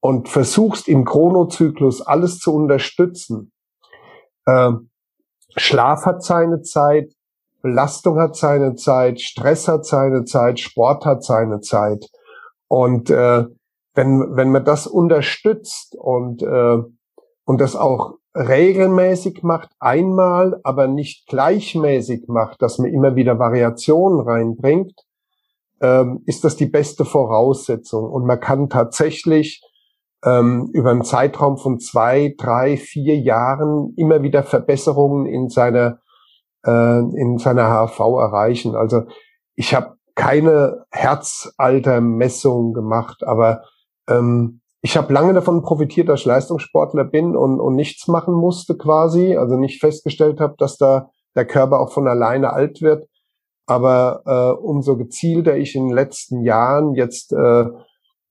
[0.00, 3.52] und versuchst im Chronozyklus alles zu unterstützen.
[4.46, 4.72] Äh,
[5.56, 7.15] Schlaf hat seine Zeit,
[7.66, 12.06] Belastung hat seine Zeit, Stress hat seine Zeit, Sport hat seine Zeit.
[12.68, 13.44] Und äh,
[13.94, 16.78] wenn, wenn man das unterstützt und, äh,
[17.44, 24.20] und das auch regelmäßig macht, einmal, aber nicht gleichmäßig macht, dass man immer wieder Variationen
[24.20, 24.94] reinbringt,
[25.80, 28.04] ähm, ist das die beste Voraussetzung.
[28.04, 29.60] Und man kann tatsächlich
[30.24, 35.98] ähm, über einen Zeitraum von zwei, drei, vier Jahren immer wieder Verbesserungen in seiner
[36.66, 38.74] äh, in seiner HV erreichen.
[38.74, 39.04] Also
[39.54, 43.62] ich habe keine Herzaltermessung gemacht, aber
[44.08, 48.76] ähm, ich habe lange davon profitiert, dass ich Leistungssportler bin und, und nichts machen musste
[48.76, 53.08] quasi, also nicht festgestellt habe, dass da der Körper auch von alleine alt wird.
[53.66, 57.64] Aber äh, umso gezielter ich in den letzten Jahren jetzt äh,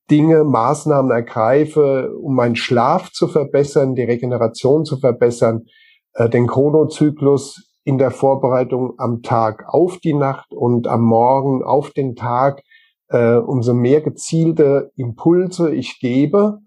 [0.09, 5.65] Dinge, Maßnahmen ergreife, um meinen Schlaf zu verbessern, die Regeneration zu verbessern,
[6.13, 11.91] äh, den Chronozyklus in der Vorbereitung am Tag auf die Nacht und am Morgen auf
[11.91, 12.61] den Tag
[13.09, 16.59] äh, umso mehr gezielte Impulse ich gebe,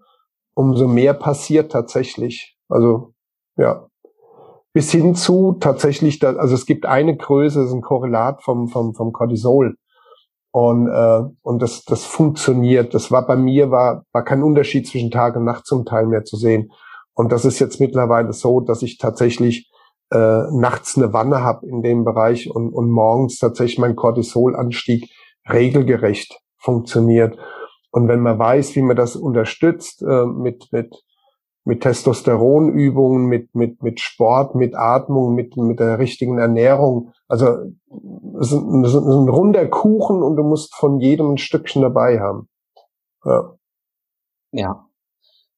[0.55, 2.57] umso mehr passiert tatsächlich.
[2.69, 3.13] Also
[3.57, 3.87] ja,
[4.71, 8.69] bis hin zu tatsächlich, da, also es gibt eine Größe, das ist ein Korrelat vom
[8.69, 9.75] vom vom Cortisol
[10.51, 12.93] und äh, und das das funktioniert.
[12.93, 16.23] Das war bei mir war war kein Unterschied zwischen Tag und Nacht zum Teil mehr
[16.23, 16.71] zu sehen.
[17.13, 19.68] Und das ist jetzt mittlerweile so, dass ich tatsächlich
[20.11, 25.09] äh, nachts eine Wanne habe in dem Bereich und, und morgens tatsächlich mein Cortisolanstieg
[25.47, 27.37] regelgerecht funktioniert.
[27.91, 31.03] Und wenn man weiß, wie man das unterstützt äh, mit, mit,
[31.63, 37.11] mit Testosteronübungen, mit, mit, mit Sport, mit Atmung, mit, mit der richtigen Ernährung.
[37.27, 37.45] Also
[38.39, 41.81] es ist, ein, es ist ein runder Kuchen und du musst von jedem ein Stückchen
[41.81, 42.47] dabei haben.
[43.25, 43.55] Ja.
[44.51, 44.88] ja.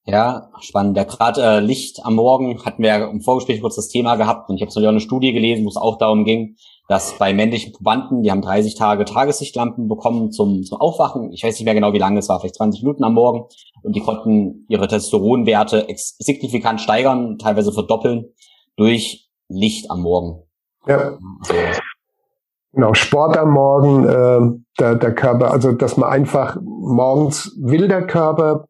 [0.05, 0.97] Ja, spannend.
[0.97, 4.49] Ja, gerade äh, Licht am Morgen hatten wir ja im Vorgespräch kurz das Thema gehabt
[4.49, 6.55] und ich habe auch eine Studie gelesen, wo es auch darum ging,
[6.87, 11.31] dass bei männlichen Probanden, die haben 30 Tage Tageslichtlampen bekommen zum, zum Aufwachen.
[11.31, 13.45] Ich weiß nicht mehr genau, wie lange es war, vielleicht 20 Minuten am Morgen.
[13.83, 18.25] Und die konnten ihre Testosteronwerte signifikant steigern, teilweise verdoppeln
[18.77, 20.43] durch Licht am Morgen.
[20.87, 21.17] Ja.
[22.73, 28.07] Genau, Sport am Morgen, äh, der, der Körper, also dass man einfach morgens will der
[28.07, 28.65] Körper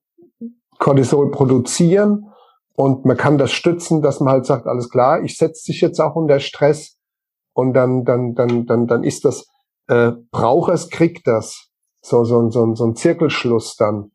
[0.81, 2.33] Cortisol produzieren
[2.75, 5.99] und man kann das stützen, dass man halt sagt, alles klar, ich setze dich jetzt
[6.01, 6.97] auch unter Stress
[7.53, 9.47] und dann, dann, dann, dann, dann ist das,
[9.87, 11.67] äh, braucht es, kriegt das.
[12.01, 14.11] So, so, so, so ein Zirkelschluss dann.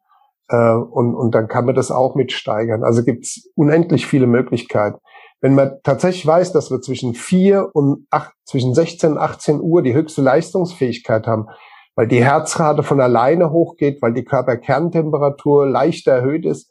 [0.48, 2.83] Äh, und, und dann kann man das auch mitsteigern.
[2.83, 4.98] Also gibt's unendlich viele Möglichkeiten.
[5.40, 9.83] Wenn man tatsächlich weiß, dass wir zwischen vier und acht, zwischen 16 und 18 Uhr
[9.83, 11.46] die höchste Leistungsfähigkeit haben,
[11.96, 16.70] weil die Herzrate von alleine hochgeht, weil die Körperkerntemperatur leicht erhöht ist.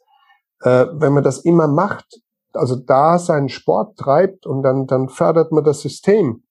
[0.62, 2.20] Äh, wenn man das immer macht,
[2.54, 6.44] also da seinen Sport treibt und dann, dann fördert man das System.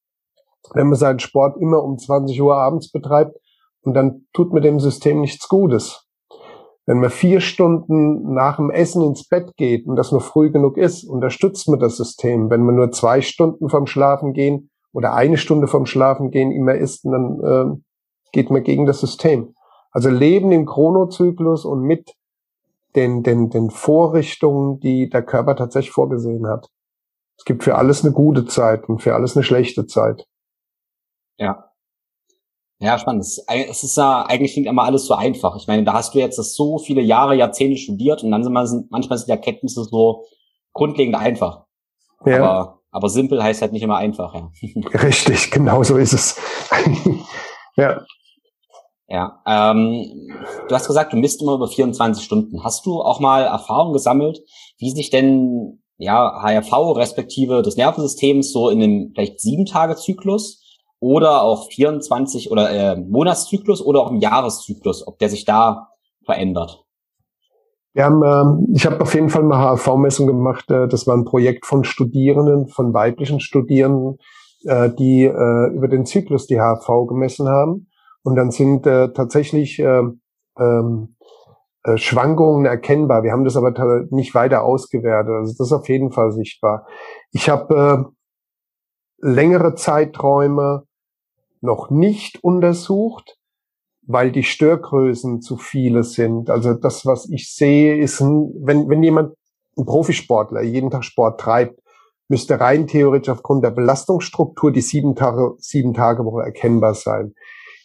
[0.74, 3.38] Wenn man seinen Sport immer um 20 Uhr abends betreibt
[3.82, 6.06] und dann tut man dem System nichts Gutes.
[6.86, 10.78] Wenn man vier Stunden nach dem Essen ins Bett geht und das nur früh genug
[10.78, 12.50] ist, unterstützt man das System.
[12.50, 16.76] Wenn man nur zwei Stunden vom Schlafen gehen oder eine Stunde vom Schlafen gehen immer
[16.76, 17.85] isst, dann äh,
[18.36, 19.56] geht man gegen das System.
[19.92, 22.14] Also leben im Chronozyklus und mit
[22.96, 26.70] den, den, den Vorrichtungen, die der Körper tatsächlich vorgesehen hat.
[27.38, 30.28] Es gibt für alles eine gute Zeit und für alles eine schlechte Zeit.
[31.38, 31.72] Ja.
[32.80, 33.24] Ja, spannend.
[33.24, 35.56] Es ist ja, eigentlich klingt immer alles so einfach.
[35.56, 38.92] Ich meine, da hast du jetzt das so viele Jahre, Jahrzehnte studiert und dann sind
[38.92, 40.26] manchmal sind die Erkenntnisse so
[40.74, 41.64] grundlegend einfach.
[42.26, 42.44] Ja.
[42.44, 44.52] Aber, aber simpel heißt halt nicht immer einfach, ja.
[45.04, 46.38] Richtig, genau so ist es.
[47.78, 48.02] ja.
[49.08, 50.32] Ja, ähm,
[50.68, 52.64] du hast gesagt, du misst immer über 24 Stunden.
[52.64, 54.42] Hast du auch mal Erfahrung gesammelt,
[54.80, 60.64] wie sich denn ja HRV respektive des Nervensystems so in einem vielleicht sieben Tage Zyklus
[61.00, 65.90] oder auch 24 oder äh, Monatszyklus oder auch im Jahreszyklus, ob der sich da
[66.26, 66.84] verändert?
[67.94, 70.70] Wir haben, äh, ich habe auf jeden Fall mal HRV-Messung gemacht.
[70.72, 74.18] Äh, das war ein Projekt von Studierenden, von weiblichen Studierenden,
[74.66, 77.88] äh, die äh, über den Zyklus die HRV gemessen haben.
[78.26, 80.02] Und dann sind äh, tatsächlich äh,
[80.58, 81.16] ähm,
[81.84, 83.22] äh, Schwankungen erkennbar.
[83.22, 83.72] Wir haben das aber
[84.10, 85.32] nicht weiter ausgewertet.
[85.32, 86.88] Also das ist auf jeden Fall sichtbar.
[87.32, 88.12] Ich habe
[89.22, 90.86] äh, längere Zeiträume
[91.62, 93.38] noch nicht untersucht,
[94.02, 96.50] weil die Störgrößen zu viele sind.
[96.50, 99.36] Also das, was ich sehe, ist, ein, wenn, wenn jemand,
[99.78, 101.80] ein Profisportler, jeden Tag Sport treibt,
[102.28, 107.36] müsste rein theoretisch aufgrund der Belastungsstruktur die sieben Tage, sieben Tage Woche erkennbar sein.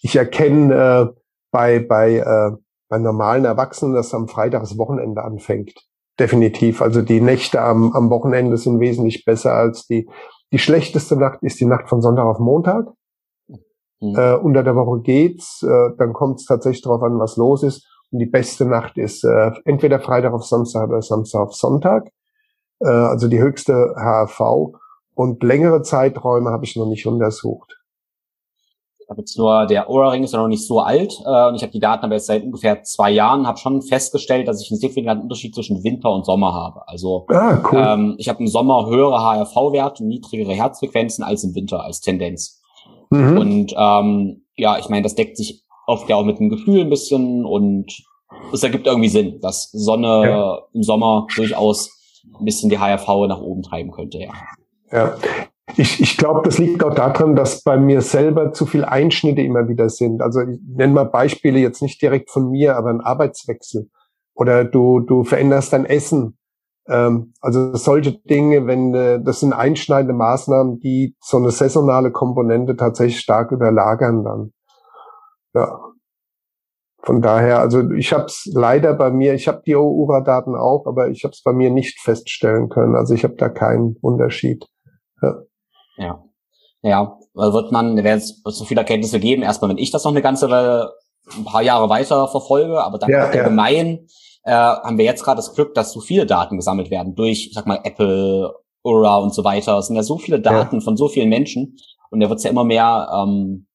[0.03, 2.57] Ich erkenne äh, bei, bei, äh,
[2.89, 5.75] bei normalen Erwachsenen, dass am Freitag das Wochenende anfängt.
[6.19, 6.83] Definitiv.
[6.83, 10.09] Also die Nächte am, am Wochenende sind wesentlich besser als die.
[10.53, 12.89] Die schlechteste Nacht ist die Nacht von Sonntag auf Montag.
[14.01, 14.17] Mhm.
[14.17, 17.87] Äh, unter der Woche geht's, äh, dann kommt es tatsächlich darauf an, was los ist.
[18.11, 22.11] Und die beste Nacht ist äh, entweder Freitag auf Samstag oder Samstag auf Sonntag.
[22.81, 24.75] Äh, also die höchste HRV.
[25.15, 27.80] Und längere Zeiträume habe ich noch nicht untersucht
[29.11, 31.73] habe jetzt nur, der Oura-Ring ist ja noch nicht so alt äh, und ich habe
[31.73, 35.25] die Daten aber jetzt seit ungefähr zwei Jahren, habe schon festgestellt, dass ich einen signifikanten
[35.25, 36.87] Unterschied zwischen Winter und Sommer habe.
[36.89, 37.85] Also ah, cool.
[37.85, 42.63] ähm, ich habe im Sommer höhere HRV-Werte und niedrigere Herzfrequenzen als im Winter als Tendenz.
[43.11, 43.39] Mhm.
[43.39, 46.91] Und ähm, ja, ich meine, das deckt sich oft ja auch mit dem Gefühl ein
[46.91, 47.93] bisschen und
[48.53, 50.59] es ergibt irgendwie Sinn, dass Sonne ja.
[50.73, 51.91] im Sommer durchaus
[52.39, 54.31] ein bisschen die HRV nach oben treiben könnte, ja.
[54.93, 55.17] Ja,
[55.77, 59.69] ich, ich glaube, das liegt auch daran, dass bei mir selber zu viel Einschnitte immer
[59.69, 60.23] wieder sind.
[60.23, 63.89] Also ich nenne mal Beispiele jetzt nicht direkt von mir, aber ein Arbeitswechsel.
[64.35, 66.39] Oder du, du veränderst dein Essen.
[66.89, 72.77] Ähm, also solche Dinge, wenn äh, das sind einschneidende Maßnahmen, die so eine saisonale Komponente
[72.77, 74.53] tatsächlich stark überlagern dann.
[75.55, 75.81] Ja.
[77.03, 81.09] Von daher, also ich habe es leider bei mir, ich habe die URA-Daten auch, aber
[81.09, 82.95] ich habe es bei mir nicht feststellen können.
[82.95, 84.67] Also ich habe da keinen Unterschied.
[85.23, 85.43] Ja.
[86.01, 86.25] Ja.
[86.83, 90.23] Ja, wird man, wird es so viele Erkenntnisse geben, erstmal, wenn ich das noch eine
[90.23, 90.95] ganze Weile,
[91.37, 94.09] ein paar Jahre weiter verfolge, aber dann ja, allgemein
[94.47, 94.79] ja.
[94.81, 97.53] äh, haben wir jetzt gerade das Glück, dass so viele Daten gesammelt werden durch, ich
[97.53, 99.77] sag mal, Apple, Aura und so weiter.
[99.77, 100.81] Es sind ja so viele Daten ja.
[100.81, 101.77] von so vielen Menschen
[102.11, 103.67] und da wird es ja immer mehr ähm,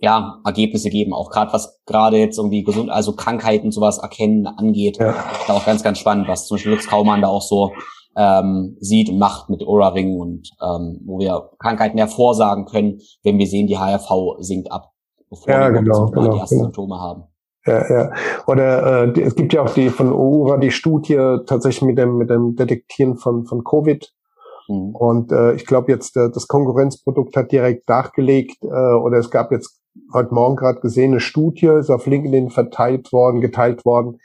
[0.00, 4.98] ja, Ergebnisse geben, auch gerade was gerade jetzt irgendwie gesund, also Krankheiten sowas erkennen angeht.
[4.98, 5.14] Ja.
[5.46, 7.72] Da auch ganz, ganz spannend, was zum Beispiel Lutz Kaumann da auch so
[8.16, 13.46] ähm, sieht und macht mit Aura-Ring und ähm, wo wir Krankheiten hervorsagen können, wenn wir
[13.46, 14.92] sehen, die HRV sinkt ab,
[15.30, 16.64] bevor ja, wir genau, genau, die ersten genau.
[16.64, 17.24] Symptome haben.
[17.66, 18.12] Ja, ja.
[18.46, 22.28] Oder äh, es gibt ja auch die von Aura die Studie tatsächlich mit dem mit
[22.28, 24.12] dem Detektieren von von Covid.
[24.68, 24.94] Mhm.
[24.94, 29.50] Und äh, ich glaube jetzt äh, das Konkurrenzprodukt hat direkt nachgelegt äh, oder es gab
[29.50, 29.80] jetzt
[30.12, 34.18] heute Morgen gerade gesehen eine Studie, ist auf LinkedIn verteilt worden, geteilt worden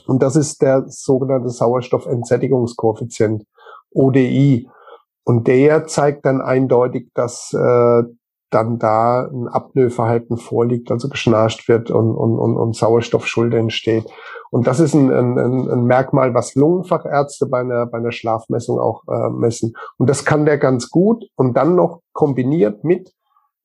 [0.06, 3.46] Und das ist der sogenannte Sauerstoffentsättigungskoeffizient,
[3.92, 4.68] ODI.
[5.24, 8.04] Und der zeigt dann eindeutig, dass äh,
[8.54, 14.06] dann da ein Apnoeverhalten vorliegt, also geschnarcht wird und, und, und, und Sauerstoffschulde entsteht.
[14.52, 19.04] Und das ist ein, ein, ein Merkmal, was Lungenfachärzte bei einer, bei einer Schlafmessung auch
[19.08, 19.74] äh, messen.
[19.98, 23.14] Und das kann der ganz gut und dann noch kombiniert mit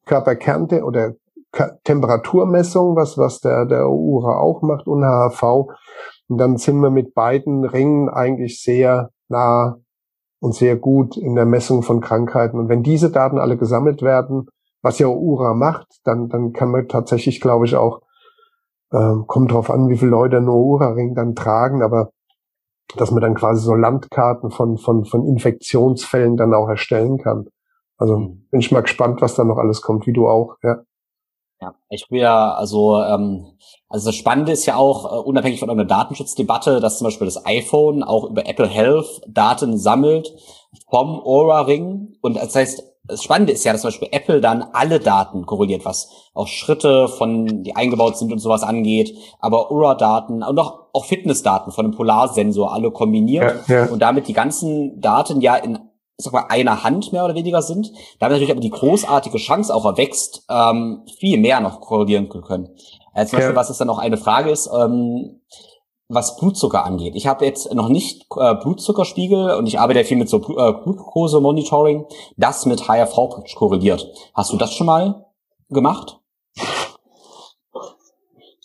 [0.06, 1.12] Körperkernte oder
[1.84, 5.68] Temperaturmessung, was, was der, der URA auch macht und HHV.
[6.28, 9.78] Und dann sind wir mit beiden Ringen eigentlich sehr nah
[10.40, 12.58] und sehr gut in der Messung von Krankheiten.
[12.58, 14.46] Und wenn diese Daten alle gesammelt werden,
[14.82, 18.02] was ja URA macht, dann, dann kann man tatsächlich, glaube ich, auch,
[18.92, 22.10] ähm, kommt drauf an, wie viele Leute nur URA-Ring dann tragen, aber
[22.96, 27.48] dass man dann quasi so Landkarten von, von, von Infektionsfällen dann auch erstellen kann.
[27.98, 28.46] Also mhm.
[28.50, 30.82] bin ich mal gespannt, was da noch alles kommt, wie du auch, ja.
[31.60, 33.46] Ja, ich will ja, also, ähm,
[33.88, 37.44] also das Spannende ist ja auch, uh, unabhängig von irgendeiner Datenschutzdebatte, dass zum Beispiel das
[37.46, 40.32] iPhone auch über Apple Health Daten sammelt
[40.88, 42.16] vom Aura-Ring.
[42.20, 45.84] Und das heißt, das Spannende ist ja, dass zum Beispiel Apple dann alle Daten korreliert,
[45.84, 51.06] was auch Schritte von, die eingebaut sind und sowas angeht, aber Aura-Daten und auch, auch
[51.06, 53.90] Fitnessdaten von einem Polarsensor alle kombiniert ja, ja.
[53.90, 55.78] und damit die ganzen Daten ja in
[56.18, 59.84] sag mal, einer Hand mehr oder weniger sind, damit natürlich aber die großartige Chance auch
[59.84, 62.68] erwächst, ähm, viel mehr noch korrelieren zu können.
[63.14, 65.40] Äh, zum Beispiel, was es dann noch eine Frage ist, ähm,
[66.08, 67.14] was Blutzucker angeht.
[67.14, 70.72] Ich habe jetzt noch nicht äh, Blutzuckerspiegel und ich arbeite ja viel mit so äh,
[70.72, 72.06] Glucose-Monitoring,
[72.36, 73.14] das mit HRV
[73.54, 74.10] korreliert.
[74.34, 75.26] Hast du das schon mal
[75.68, 76.18] gemacht?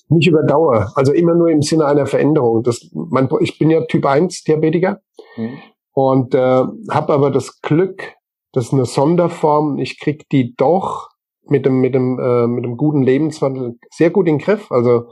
[0.08, 2.64] Nicht über Dauer, also immer nur im Sinne einer Veränderung.
[2.64, 5.01] Das, mein, ich bin ja Typ 1 Diabetiker
[5.36, 5.58] mhm.
[5.94, 8.14] Und äh, habe aber das Glück,
[8.52, 11.10] das ist eine Sonderform, ich krieg die doch
[11.48, 14.72] mit dem, mit dem, äh, mit dem guten Lebenswandel sehr gut in den Griff.
[14.72, 15.10] Also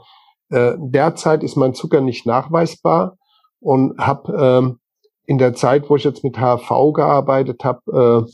[0.50, 3.16] äh, derzeit ist mein Zucker nicht nachweisbar
[3.60, 4.78] und habe ähm,
[5.24, 8.26] in der Zeit, wo ich jetzt mit HV gearbeitet habe,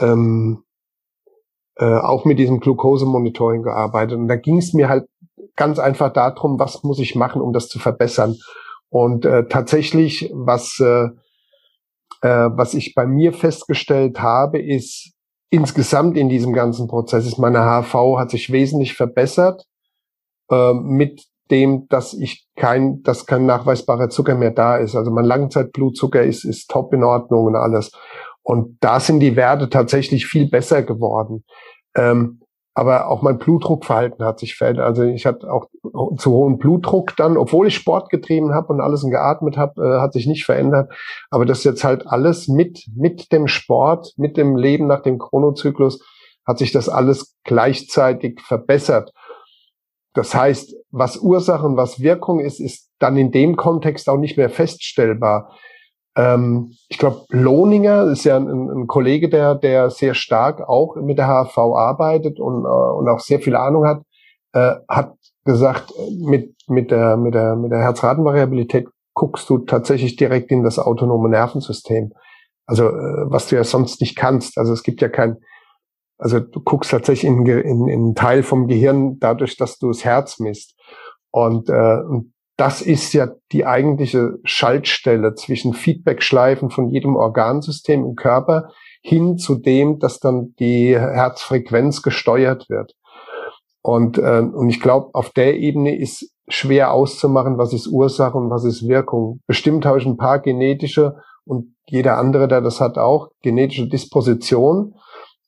[0.00, 0.62] äh, ähm,
[1.76, 4.18] äh, auch mit diesem Glukosemonitoring gearbeitet.
[4.18, 5.06] Und da ging es mir halt
[5.56, 8.36] ganz einfach darum, was muss ich machen, um das zu verbessern.
[8.90, 11.08] Und äh, tatsächlich, was, äh,
[12.24, 15.12] äh, was ich bei mir festgestellt habe, ist
[15.50, 19.62] insgesamt in diesem ganzen Prozess, ist meine HV hat sich wesentlich verbessert
[20.50, 24.96] äh, mit dem, dass ich kein, dass kein nachweisbarer Zucker mehr da ist.
[24.96, 27.92] Also mein Langzeitblutzucker ist, ist top in Ordnung und alles.
[28.42, 31.44] Und da sind die Werte tatsächlich viel besser geworden.
[31.94, 32.40] Ähm,
[32.74, 34.84] aber auch mein Blutdruckverhalten hat sich verändert.
[34.84, 35.68] Also ich hatte auch
[36.16, 40.12] zu hohen Blutdruck dann, obwohl ich Sport getrieben habe und alles geatmet habe, äh, hat
[40.12, 40.92] sich nicht verändert.
[41.30, 46.04] Aber das jetzt halt alles mit mit dem Sport, mit dem Leben nach dem Chronozyklus
[46.46, 49.12] hat sich das alles gleichzeitig verbessert.
[50.12, 54.36] Das heißt, was Ursache und was Wirkung ist, ist dann in dem Kontext auch nicht
[54.36, 55.56] mehr feststellbar.
[56.16, 61.18] Ähm, ich glaube, Lohninger ist ja ein, ein, Kollege, der, der sehr stark auch mit
[61.18, 64.02] der HV arbeitet und, äh, und auch sehr viel Ahnung hat,
[64.52, 70.50] äh, hat gesagt, mit, mit der, mit der, mit der Herzratenvariabilität guckst du tatsächlich direkt
[70.50, 72.12] in das autonome Nervensystem.
[72.66, 74.58] Also, äh, was du ja sonst nicht kannst.
[74.58, 75.38] Also, es gibt ja kein,
[76.18, 80.04] also du guckst tatsächlich in, in, in einen Teil vom Gehirn dadurch, dass du das
[80.04, 80.78] Herz misst.
[81.30, 88.14] Und, äh, und das ist ja die eigentliche Schaltstelle zwischen Feedbackschleifen von jedem Organsystem im
[88.14, 88.70] Körper
[89.02, 92.94] hin zu dem, dass dann die Herzfrequenz gesteuert wird.
[93.82, 98.50] Und, äh, und ich glaube, auf der Ebene ist schwer auszumachen, was ist Ursache und
[98.50, 99.40] was ist Wirkung.
[99.46, 104.94] Bestimmt habe ich ein paar genetische und jeder andere, der das hat, auch genetische Disposition.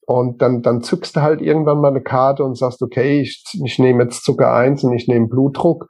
[0.07, 3.79] Und dann, dann zückst du halt irgendwann mal eine Karte und sagst, okay, ich, ich
[3.79, 5.89] nehme jetzt Zucker eins und ich nehme Blutdruck.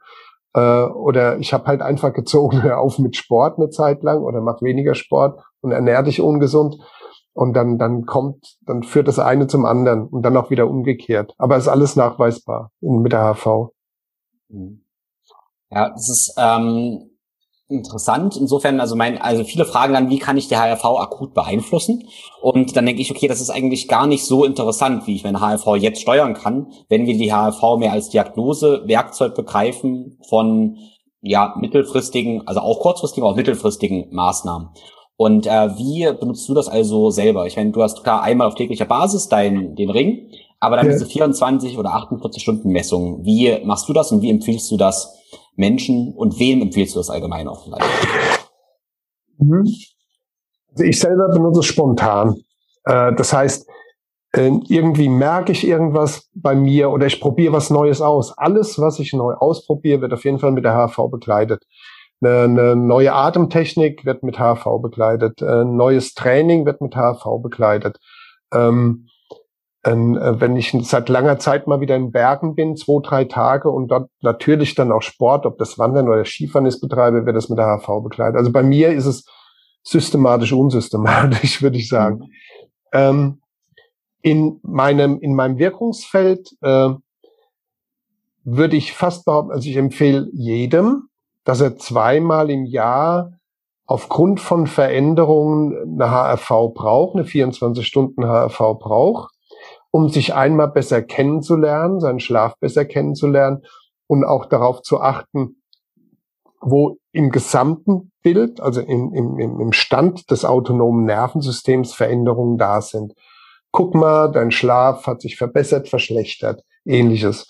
[0.53, 4.41] Äh, oder ich habe halt einfach gezogen, hör auf mit Sport eine Zeit lang oder
[4.41, 6.77] mach weniger Sport und ernähr dich ungesund.
[7.33, 11.35] Und dann, dann kommt, dann führt das eine zum anderen und dann auch wieder umgekehrt.
[11.37, 13.73] Aber ist alles nachweisbar in, mit der HV.
[14.49, 14.83] Mhm.
[15.69, 17.16] Ja, das ist ähm,
[17.69, 18.37] interessant.
[18.37, 22.07] Insofern, also mein, also viele fragen dann, wie kann ich die HRV akut beeinflussen?
[22.41, 25.41] Und dann denke ich, okay, das ist eigentlich gar nicht so interessant, wie ich meine
[25.41, 30.77] HRV jetzt steuern kann, wenn wir die HRV mehr als Diagnosewerkzeug begreifen von
[31.21, 34.69] ja mittelfristigen, also auch kurzfristigen, auch mittelfristigen Maßnahmen.
[35.17, 37.47] Und äh, wie benutzt du das also selber?
[37.47, 40.93] Ich meine, du hast klar einmal auf täglicher Basis dein, den Ring, aber dann ja.
[40.93, 43.25] diese 24 oder 48 Stunden Messung.
[43.25, 45.17] Wie machst du das und wie empfiehlst du das
[45.57, 48.47] Menschen und wem empfiehlst du das allgemein auch vielleicht?
[49.39, 49.67] Mhm.
[50.71, 52.35] Also ich selber benutze es spontan.
[52.85, 53.67] Äh, das heißt,
[54.33, 58.37] äh, irgendwie merke ich irgendwas bei mir oder ich probiere was Neues aus.
[58.37, 61.63] Alles, was ich neu ausprobiere, wird auf jeden Fall mit der HV begleitet.
[62.21, 65.41] Eine, eine neue Atemtechnik wird mit HV begleitet.
[65.41, 67.97] Ein neues Training wird mit HV begleitet.
[68.53, 69.07] Ähm,
[69.87, 73.87] äh, wenn ich seit langer Zeit mal wieder in Bergen bin, zwei, drei Tage und
[73.87, 77.57] dort natürlich dann auch Sport, ob das Wandern oder Skifahren ist, betreibe, wird das mit
[77.57, 78.35] der HV begleitet.
[78.37, 79.25] Also bei mir ist es
[79.83, 82.17] systematisch, unsystematisch, würde ich sagen.
[82.17, 82.27] Mhm.
[82.91, 83.41] Ähm,
[84.21, 86.89] in meinem, in meinem Wirkungsfeld äh,
[88.43, 91.07] würde ich fast behaupten, also ich empfehle jedem,
[91.45, 93.33] dass er zweimal im Jahr
[93.85, 99.36] aufgrund von Veränderungen eine HRV braucht, eine 24 Stunden HRV braucht
[99.91, 103.63] um sich einmal besser kennenzulernen, seinen Schlaf besser kennenzulernen
[104.07, 105.61] und auch darauf zu achten,
[106.61, 113.13] wo im gesamten Bild, also im, im, im Stand des autonomen Nervensystems Veränderungen da sind.
[113.71, 117.47] Guck mal, dein Schlaf hat sich verbessert, verschlechtert, ähnliches.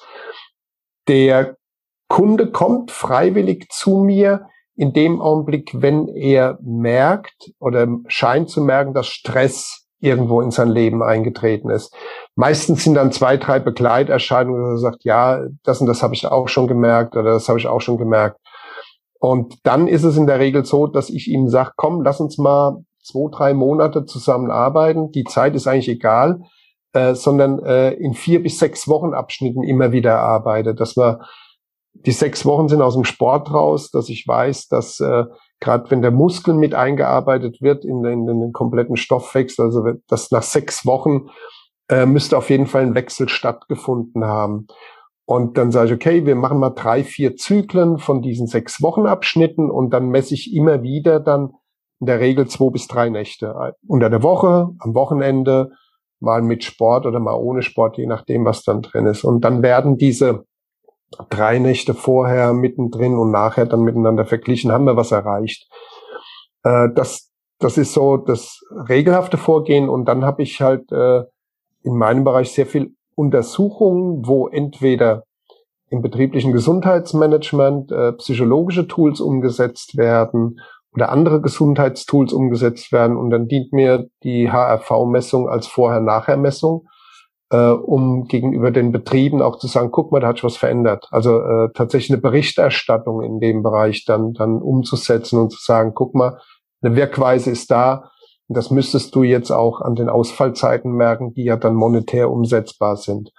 [1.08, 1.58] Der
[2.10, 8.94] Kunde kommt freiwillig zu mir in dem Augenblick, wenn er merkt oder scheint zu merken,
[8.94, 11.96] dass Stress irgendwo in sein Leben eingetreten ist.
[12.40, 16.28] Meistens sind dann zwei, drei Begleiterscheinungen, wo er sagt, ja, das und das habe ich
[16.28, 18.40] auch schon gemerkt oder das habe ich auch schon gemerkt.
[19.20, 22.38] Und dann ist es in der Regel so, dass ich ihm sage, komm, lass uns
[22.38, 25.12] mal zwei, drei Monate zusammenarbeiten.
[25.12, 26.42] Die Zeit ist eigentlich egal,
[26.94, 31.22] äh, sondern äh, in vier bis sechs Wochen Abschnitten immer wieder arbeite, dass wir
[31.94, 35.24] die sechs Wochen sind aus dem Sport raus, dass ich weiß, dass äh,
[35.60, 40.30] gerade wenn der Muskel mit eingearbeitet wird in den, in den kompletten Stoffwechsel, also das
[40.30, 41.30] nach sechs Wochen
[41.90, 44.68] äh, müsste auf jeden Fall ein Wechsel stattgefunden haben.
[45.26, 49.70] Und dann sage ich, okay, wir machen mal drei, vier Zyklen von diesen sechs Wochenabschnitten
[49.70, 51.52] und dann messe ich immer wieder dann
[52.00, 53.54] in der Regel zwei bis drei Nächte.
[53.86, 55.72] Unter der Woche, am Wochenende,
[56.20, 59.24] mal mit Sport oder mal ohne Sport, je nachdem, was dann drin ist.
[59.24, 60.46] Und dann werden diese
[61.30, 65.70] drei Nächte vorher, mittendrin und nachher dann miteinander verglichen, haben wir was erreicht.
[66.64, 71.24] Äh, das, das ist so das regelhafte Vorgehen und dann habe ich halt äh,
[71.84, 75.24] in meinem Bereich sehr viel Untersuchungen, wo entweder
[75.90, 80.60] im betrieblichen Gesundheitsmanagement äh, psychologische Tools umgesetzt werden
[80.94, 86.88] oder andere Gesundheitstools umgesetzt werden und dann dient mir die HRV-Messung als Vorher-Nachher-Messung
[87.50, 91.08] äh, um gegenüber den Betrieben auch zu sagen, guck mal, da hat sich was verändert.
[91.12, 96.14] Also äh, tatsächlich eine Berichterstattung in dem Bereich dann, dann umzusetzen und zu sagen, guck
[96.14, 96.40] mal,
[96.82, 98.12] eine Wirkweise ist da.
[98.48, 103.32] Das müsstest du jetzt auch an den Ausfallzeiten merken, die ja dann monetär umsetzbar sind.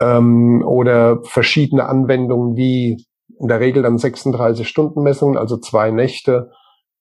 [0.00, 3.04] Ähm, oder verschiedene Anwendungen wie
[3.40, 6.50] in der Regel dann 36 Stunden Messungen, also zwei Nächte.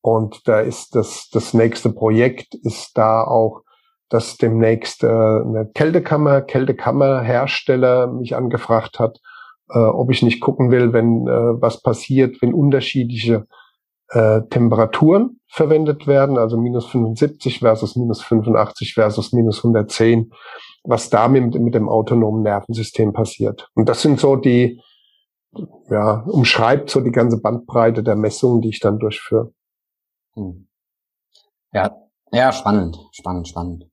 [0.01, 3.63] Und da ist das, das nächste Projekt ist da auch
[4.09, 9.19] dass demnächst äh, eine Kältekammer, Kältekammerhersteller mich angefragt hat,
[9.69, 13.47] äh, ob ich nicht gucken will, wenn äh, was passiert, wenn unterschiedliche
[14.09, 20.31] äh, Temperaturen verwendet werden, also minus 75 versus minus 85 versus minus 110,
[20.83, 23.69] was da mit, mit dem autonomen Nervensystem passiert.
[23.73, 24.81] Und das sind so die,
[25.89, 29.51] ja, umschreibt so die ganze Bandbreite der Messungen, die ich dann durchführe.
[30.35, 30.67] Hm.
[31.73, 31.95] Ja,
[32.31, 33.87] ja, spannend, spannend, spannend.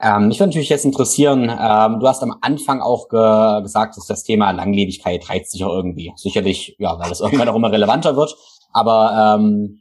[0.00, 4.06] Ähm, mich würde natürlich jetzt interessieren, ähm, du hast am Anfang auch ge gesagt, dass
[4.06, 6.12] das Thema Langlebigkeit reizt sich auch irgendwie.
[6.14, 8.36] Sicherlich, ja, weil das irgendwann auch immer relevanter wird.
[8.78, 9.80] Aber ähm,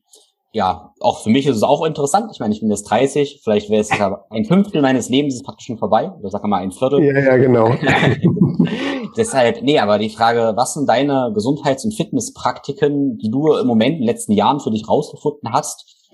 [0.51, 2.31] ja, auch für mich ist es auch interessant.
[2.33, 5.43] Ich meine, ich bin jetzt 30, vielleicht wäre es ja ein Fünftel meines Lebens ist
[5.43, 6.11] praktisch schon vorbei.
[6.19, 7.03] Oder sag mal ein Viertel.
[7.03, 7.69] Ja, ja, genau.
[9.17, 13.95] Deshalb, nee, aber die Frage, was sind deine Gesundheits- und Fitnesspraktiken, die du im Moment
[13.95, 16.09] in den letzten Jahren für dich rausgefunden hast,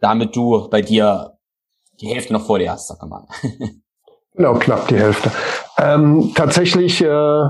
[0.00, 1.34] damit du bei dir
[2.00, 3.26] die Hälfte noch vor dir hast, sag mal.
[4.34, 5.30] genau, knapp die Hälfte.
[5.78, 7.48] Ähm, tatsächlich äh,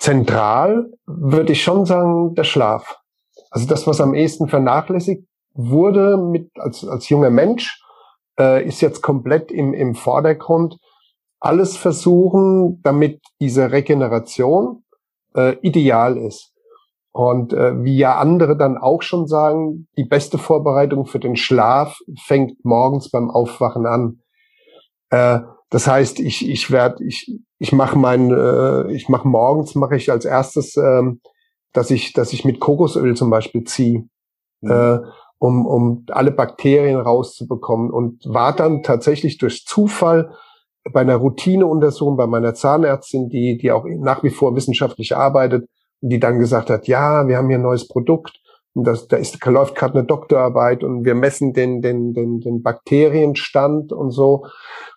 [0.00, 2.98] zentral würde ich schon sagen, der Schlaf.
[3.50, 7.82] Also das, was am ehesten vernachlässigt wurde mit als, als junger Mensch,
[8.38, 10.78] äh, ist jetzt komplett im, im Vordergrund,
[11.38, 14.84] alles versuchen, damit diese Regeneration
[15.34, 16.52] äh, ideal ist.
[17.12, 21.98] Und äh, wie ja andere dann auch schon sagen, die beste Vorbereitung für den Schlaf
[22.24, 24.20] fängt morgens beim Aufwachen an.
[25.10, 25.40] Äh,
[25.70, 30.10] das heißt, ich ich werde ich ich mache mein äh, ich mache morgens mache ich
[30.10, 31.02] als erstes, äh,
[31.72, 34.08] dass ich dass ich mit Kokosöl zum Beispiel ziehe,
[34.62, 34.70] mhm.
[34.70, 34.98] äh,
[35.38, 40.34] um um alle Bakterien rauszubekommen und war dann tatsächlich durch Zufall
[40.90, 45.68] bei einer Routineuntersuchung bei meiner Zahnärztin, die die auch nach wie vor wissenschaftlich arbeitet,
[46.00, 48.40] die dann gesagt hat, ja, wir haben hier ein neues Produkt
[48.74, 52.62] und das, da ist, läuft gerade eine Doktorarbeit und wir messen den, den, den, den
[52.62, 54.44] Bakterienstand und so.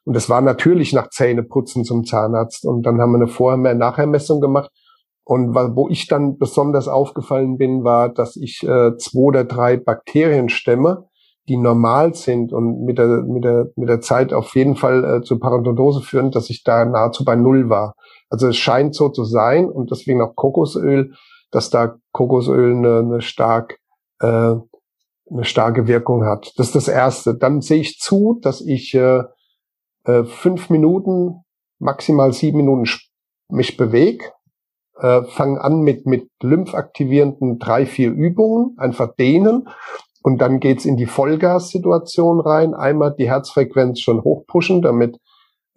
[0.06, 2.66] Und das war natürlich nach Zähneputzen zum Zahnarzt.
[2.66, 4.70] Und dann haben wir eine Vorher-Nachher-Messung gemacht.
[5.26, 11.08] Und wo ich dann besonders aufgefallen bin, war, dass ich äh, zwei oder drei Bakterienstämme,
[11.48, 15.22] die normal sind und mit der, mit der, mit der Zeit auf jeden Fall äh,
[15.22, 17.96] zur Parodontose führen, dass ich da nahezu bei Null war.
[18.30, 21.14] Also es scheint so zu sein und deswegen auch Kokosöl,
[21.54, 23.78] dass da Kokosöl eine, eine stark
[24.20, 24.56] äh,
[25.30, 26.54] eine starke Wirkung hat.
[26.58, 27.36] Das ist das Erste.
[27.36, 29.24] Dann sehe ich zu, dass ich äh,
[30.06, 31.44] äh, fünf Minuten,
[31.80, 32.86] maximal sieben Minuten
[33.50, 34.26] mich bewege.
[35.00, 39.68] Äh, fange an mit, mit lymphaktivierenden drei, vier Übungen, einfach dehnen.
[40.22, 42.74] Und dann geht's in die Vollgas-Situation rein.
[42.74, 45.18] Einmal die Herzfrequenz schon hochpushen, damit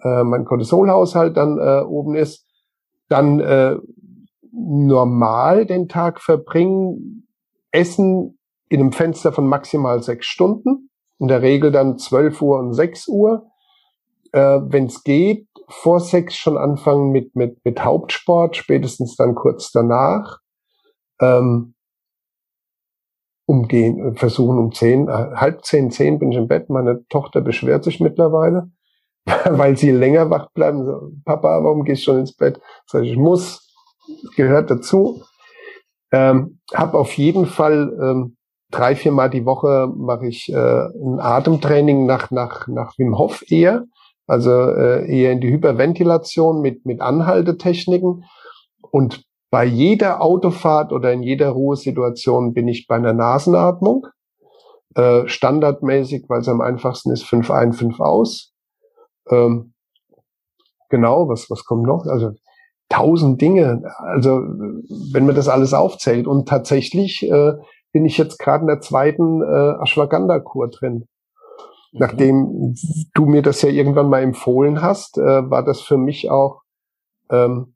[0.02, 2.46] äh, mein Cortisolhaushalt dann äh, oben ist
[3.08, 3.76] dann äh,
[4.56, 7.28] normal den Tag verbringen,
[7.70, 8.38] essen
[8.68, 13.08] in einem Fenster von maximal sechs Stunden, in der Regel dann 12 Uhr und 6
[13.08, 13.50] Uhr.
[14.32, 19.72] Äh, Wenn es geht, vor sechs schon anfangen mit, mit, mit Hauptsport, spätestens dann kurz
[19.72, 20.38] danach.
[21.20, 21.74] Ähm,
[23.48, 26.68] umgehen, versuchen um zehn, äh, halb zehn, zehn bin ich im Bett.
[26.68, 28.70] Meine Tochter beschwert sich mittlerweile.
[29.44, 30.84] weil sie länger wach bleiben.
[30.84, 32.60] So, Papa, warum gehst du schon ins Bett?
[32.86, 33.65] Sag ich, ich muss,
[34.36, 35.22] gehört dazu.
[36.12, 38.36] Ähm, hab auf jeden Fall ähm,
[38.70, 43.42] drei, vier Mal die Woche mache ich äh, ein Atemtraining nach, nach, nach Wim Hof
[43.50, 43.84] eher.
[44.26, 48.24] Also äh, eher in die Hyperventilation mit, mit Anhaltetechniken.
[48.90, 54.06] Und bei jeder Autofahrt oder in jeder Ruhesituation bin ich bei einer Nasenatmung.
[54.94, 58.52] Äh, standardmäßig, weil es am einfachsten ist, fünf ein, fünf aus.
[59.30, 59.74] Ähm,
[60.88, 62.06] genau, was, was kommt noch?
[62.06, 62.32] Also
[62.88, 63.82] tausend Dinge.
[63.98, 64.40] Also
[65.12, 66.26] wenn man das alles aufzählt.
[66.26, 67.52] Und tatsächlich äh,
[67.92, 70.94] bin ich jetzt gerade in der zweiten äh, Ashwagandha-Kur drin.
[71.92, 71.98] Mhm.
[71.98, 72.74] Nachdem
[73.14, 76.62] du mir das ja irgendwann mal empfohlen hast, äh, war das für mich auch
[77.30, 77.74] ähm,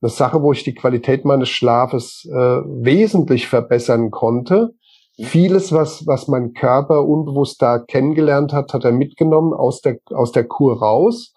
[0.00, 4.74] eine Sache, wo ich die Qualität meines Schlafes äh, wesentlich verbessern konnte,
[5.20, 10.30] Vieles, was, was mein Körper unbewusst da kennengelernt hat, hat er mitgenommen aus der, aus
[10.30, 11.34] der Kur raus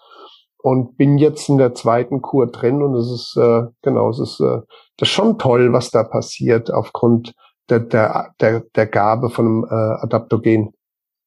[0.61, 4.39] und bin jetzt in der zweiten Kur drin und es ist, äh, genau, es ist,
[4.39, 4.61] äh,
[4.97, 7.33] das ist schon toll, was da passiert aufgrund
[7.69, 10.73] der, der, der, der Gabe von einem äh, Adaptogen.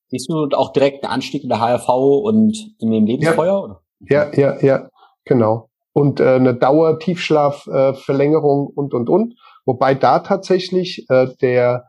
[0.08, 3.80] Siehst du auch direkt einen Anstieg in der HRV und in dem Lebensfeuer?
[4.00, 4.88] Ja, ja, ja, ja,
[5.24, 5.70] genau.
[5.92, 9.34] Und äh, eine Dauer-Tiefschlafverlängerung äh, und, und, und.
[9.64, 11.86] Wobei da tatsächlich äh, der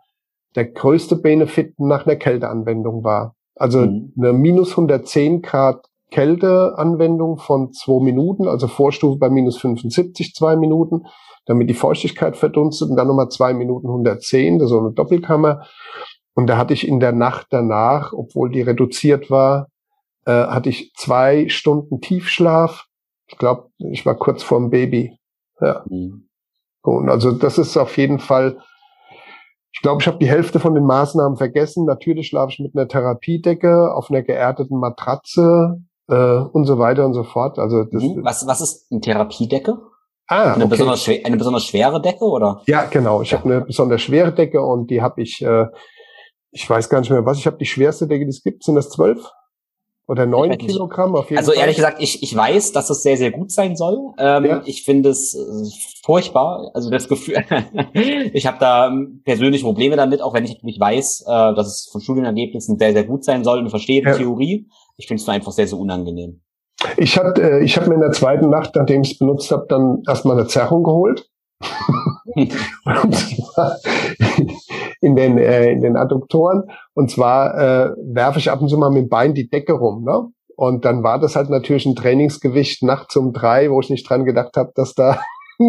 [0.55, 3.35] der größte Benefit nach einer Kälteanwendung war.
[3.55, 4.13] Also mhm.
[4.17, 11.05] eine minus 110 Grad Kälteanwendung von zwei Minuten, also Vorstufe bei minus 75 zwei Minuten,
[11.45, 15.65] damit die Feuchtigkeit verdunstet und dann nochmal zwei Minuten 110, das ist so eine Doppelkammer.
[16.33, 19.67] Und da hatte ich in der Nacht danach, obwohl die reduziert war,
[20.25, 22.85] äh, hatte ich zwei Stunden Tiefschlaf.
[23.27, 25.17] Ich glaube, ich war kurz vorm Baby.
[25.61, 25.83] Ja.
[25.87, 26.27] Mhm.
[26.81, 28.57] Und also das ist auf jeden Fall
[29.75, 31.85] ich glaube, ich habe die Hälfte von den Maßnahmen vergessen.
[31.85, 37.13] Natürlich schlafe ich mit einer Therapiedecke auf einer geerdeten Matratze äh, und so weiter und
[37.13, 37.59] so fort.
[37.59, 38.23] Also das, mhm.
[38.23, 39.77] was, was ist eine Therapiedecke?
[40.27, 40.71] Ah, eine, okay.
[40.71, 42.61] besonders eine besonders schwere Decke oder?
[42.65, 43.21] Ja, genau.
[43.21, 43.37] Ich ja.
[43.37, 45.41] habe eine besonders schwere Decke und die habe ich.
[45.41, 45.67] Äh,
[46.51, 47.57] ich weiß gar nicht mehr, was ich habe.
[47.57, 49.29] Die schwerste Decke, die es gibt, sind das zwölf?
[50.07, 51.55] Oder neun Kilogramm auf jeden also Fall.
[51.55, 53.97] Also ehrlich gesagt, ich, ich weiß, dass es sehr, sehr gut sein soll.
[54.19, 54.61] Ähm, ja.
[54.65, 56.69] Ich finde es äh, furchtbar.
[56.75, 57.43] Also das Gefühl,
[58.33, 61.89] ich habe da ähm, persönlich Probleme damit, auch wenn ich natürlich weiß, äh, dass es
[61.91, 64.15] von Studienergebnissen sehr, sehr gut sein soll und verstehe die ja.
[64.15, 64.67] Theorie.
[64.97, 66.41] Ich finde es einfach sehr, sehr unangenehm.
[66.97, 69.65] Ich habe äh, ich hab mir in der zweiten Nacht, nachdem ich es benutzt habe,
[69.67, 71.29] dann erstmal eine Zerrung geholt.
[72.35, 73.77] und zwar
[75.01, 76.63] in den, äh, in den Adduktoren.
[76.93, 80.03] Und zwar äh, werfe ich ab und zu mal mit dem Bein die Decke rum.
[80.03, 80.29] Ne?
[80.55, 84.25] Und dann war das halt natürlich ein Trainingsgewicht nachts um drei, wo ich nicht dran
[84.25, 85.19] gedacht habe, dass da,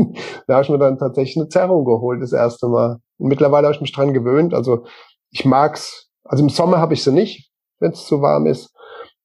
[0.47, 2.99] da habe ich mir dann tatsächlich eine Zerrung geholt das erste Mal.
[3.19, 4.55] Und mittlerweile habe ich mich dran gewöhnt.
[4.55, 4.85] Also
[5.31, 7.51] ich mag's Also im Sommer habe ich sie nicht,
[7.81, 8.73] wenn es zu warm ist.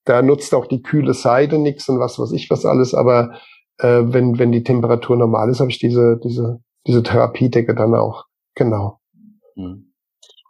[0.05, 2.93] Da nutzt auch die kühle Seite nichts und was weiß ich was alles.
[2.93, 3.33] Aber
[3.77, 8.25] äh, wenn, wenn die Temperatur normal ist, habe ich diese, diese, diese Therapiedecke dann auch.
[8.55, 8.99] Genau.
[9.55, 9.93] Hm.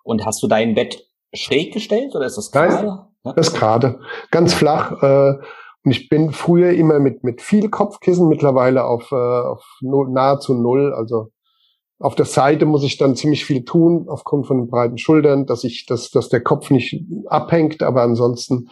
[0.04, 3.08] Und hast du dein Bett schräg gestellt oder ist das gerade?
[3.24, 4.00] Nein, das ist gerade.
[4.32, 5.02] Ganz flach.
[5.04, 5.38] Äh,
[5.84, 10.54] und ich bin früher immer mit, mit viel Kopfkissen, mittlerweile auf, äh, auf null, nahezu
[10.54, 10.94] null.
[10.94, 11.30] Also
[12.00, 15.64] auf der Seite muss ich dann ziemlich viel tun, aufgrund von den breiten Schultern, dass
[15.64, 18.70] ich, dass, dass der Kopf nicht abhängt, aber ansonsten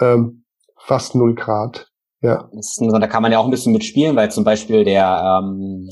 [0.00, 0.44] ähm,
[0.76, 1.88] fast null Grad.
[2.22, 2.48] Ja.
[2.52, 5.88] Ist, da kann man ja auch ein bisschen mitspielen, weil zum Beispiel der, ähm,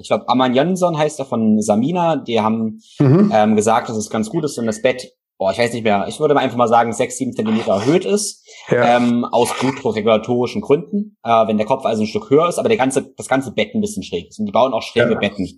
[0.00, 3.30] ich glaube, Aman Jönsson heißt er von Samina, die haben mhm.
[3.34, 6.06] ähm, gesagt, dass es ganz gut ist, wenn das Bett boah, ich weiß nicht mehr,
[6.08, 8.96] ich würde mal einfach mal sagen, sechs, sieben Zentimeter erhöht ist, ja.
[8.96, 12.78] ähm, aus blutdruckregulatorischen Gründen, äh, wenn der Kopf also ein Stück höher ist, aber der
[12.78, 14.38] ganze, das ganze Bett ein bisschen schräg ist.
[14.38, 15.18] Und die bauen auch schräge ja.
[15.18, 15.48] Betten.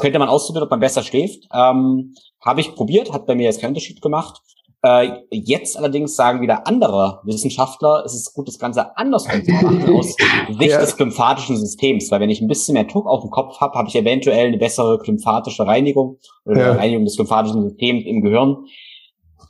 [0.00, 1.44] Könnte man ausprobieren, ob man besser schläft.
[1.52, 2.14] Ähm,
[2.44, 4.40] Habe ich probiert, hat bei mir jetzt keinen Unterschied gemacht.
[4.84, 9.94] Äh, jetzt allerdings sagen wieder andere Wissenschaftler, es ist gut, das Ganze andersrum zu machen,
[9.94, 10.14] aus
[10.58, 10.78] Sicht ja.
[10.78, 12.10] des lymphatischen Systems.
[12.10, 14.58] Weil wenn ich ein bisschen mehr Druck auf dem Kopf habe, habe ich eventuell eine
[14.58, 16.72] bessere lymphatische Reinigung oder ja.
[16.72, 18.66] Reinigung des lymphatischen Systems im Gehirn.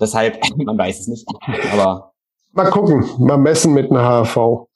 [0.01, 1.27] Deshalb, man weiß es nicht.
[1.73, 2.13] Aber
[2.53, 4.69] mal gucken, mal messen mit einer HV.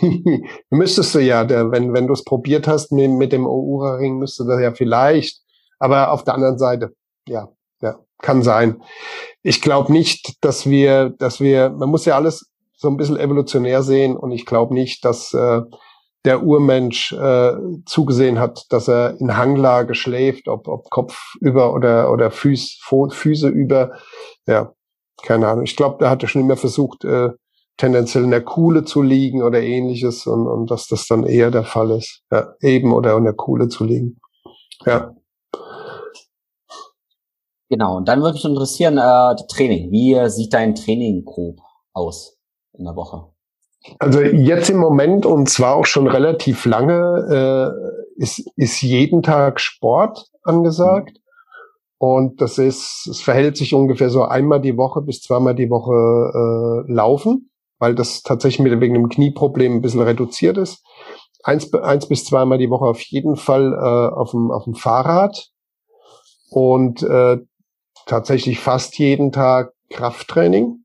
[0.70, 4.44] müsstest du ja, der, wenn, wenn du es probiert hast mit, mit dem Oura-Ring, müsste
[4.44, 5.40] das ja vielleicht.
[5.80, 6.94] Aber auf der anderen Seite,
[7.26, 7.48] ja,
[8.22, 8.82] kann sein.
[9.42, 13.82] Ich glaube nicht, dass wir, dass wir, man muss ja alles so ein bisschen evolutionär
[13.82, 15.62] sehen und ich glaube nicht, dass äh,
[16.24, 17.52] der Urmensch äh,
[17.86, 23.48] zugesehen hat, dass er in Hanglage schläft, ob, ob Kopf über oder, oder Füß, Füße
[23.48, 23.92] über.
[24.46, 24.72] Ja,
[25.22, 25.64] keine Ahnung.
[25.64, 27.30] Ich glaube, der hatte schon immer versucht, äh,
[27.76, 31.64] tendenziell in der Kuhle zu liegen oder ähnliches und, und dass das dann eher der
[31.64, 32.22] Fall ist.
[32.32, 34.18] Ja, eben oder in der Kuhle zu liegen.
[34.84, 35.14] Ja.
[37.68, 39.90] Genau, und dann würde mich interessieren, äh, Training.
[39.90, 41.60] Wie sieht dein Training grob
[41.92, 42.38] aus
[42.72, 43.26] in der Woche?
[43.98, 47.74] Also jetzt im Moment und zwar auch schon relativ lange
[48.16, 51.18] äh, ist, ist jeden Tag Sport angesagt.
[51.98, 56.84] Und das ist, es verhält sich ungefähr so einmal die Woche bis zweimal die Woche
[56.88, 60.84] äh, laufen, weil das tatsächlich mit wegen einem Knieproblem ein bisschen reduziert ist.
[61.42, 65.48] Eins, eins bis zweimal die Woche auf jeden Fall äh, auf, dem, auf dem Fahrrad
[66.50, 67.38] und äh,
[68.06, 70.84] tatsächlich fast jeden Tag Krafttraining.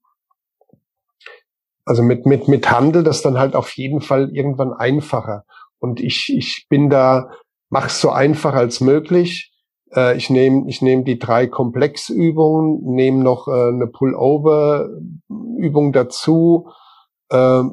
[1.85, 5.45] Also mit, mit, mit Handel das dann halt auf jeden Fall irgendwann einfacher.
[5.79, 7.31] Und ich, ich bin da,
[7.69, 9.51] mach's so einfach als möglich
[9.95, 16.69] äh, ich nehme ich nehm die drei Komplexübungen, nehme noch äh, eine Pullover-Übung dazu,
[17.29, 17.63] äh,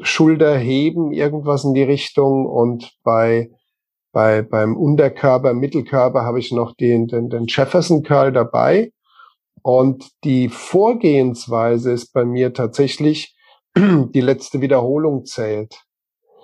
[0.00, 3.50] Schulter heben, irgendwas in die Richtung und bei
[4.10, 8.90] bei, beim Unterkörper, Mittelkörper habe ich noch den, den, den Jefferson Curl dabei.
[9.62, 13.36] Und die Vorgehensweise ist bei mir tatsächlich,
[13.76, 15.82] die letzte Wiederholung zählt.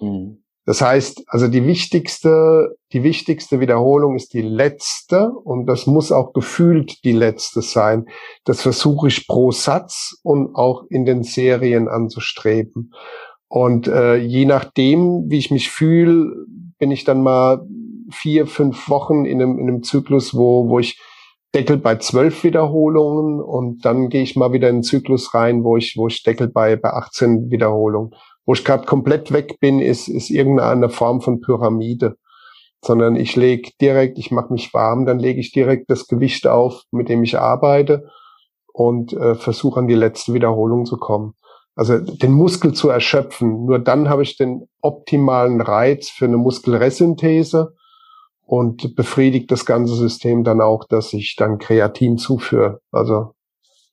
[0.01, 0.45] Mhm.
[0.67, 6.33] Das heißt, also die wichtigste, die wichtigste Wiederholung ist die letzte und das muss auch
[6.33, 8.07] gefühlt die letzte sein.
[8.45, 12.95] Das versuche ich pro Satz und auch in den Serien anzustreben.
[13.49, 16.47] Und äh, je nachdem, wie ich mich fühle,
[16.79, 17.67] bin ich dann mal
[18.11, 20.99] vier, fünf Wochen in einem, in einem Zyklus, wo, wo ich
[21.55, 25.77] Deckel bei zwölf Wiederholungen und dann gehe ich mal wieder in einen Zyklus rein, wo
[25.77, 28.11] ich, wo ich Deckel bei, bei 18 Wiederholungen.
[28.45, 32.17] Wo ich gerade komplett weg bin, ist, ist irgendeine Form von Pyramide.
[32.85, 36.83] Sondern ich lege direkt, ich mache mich warm, dann lege ich direkt das Gewicht auf,
[36.91, 38.09] mit dem ich arbeite
[38.73, 41.35] und äh, versuche an die letzte Wiederholung zu kommen.
[41.77, 43.65] Also den Muskel zu erschöpfen.
[43.65, 47.75] Nur dann habe ich den optimalen Reiz für eine Muskelresynthese
[48.47, 52.81] und befriedigt das ganze System dann auch, dass ich dann Kreatin zuführe.
[52.91, 53.35] Also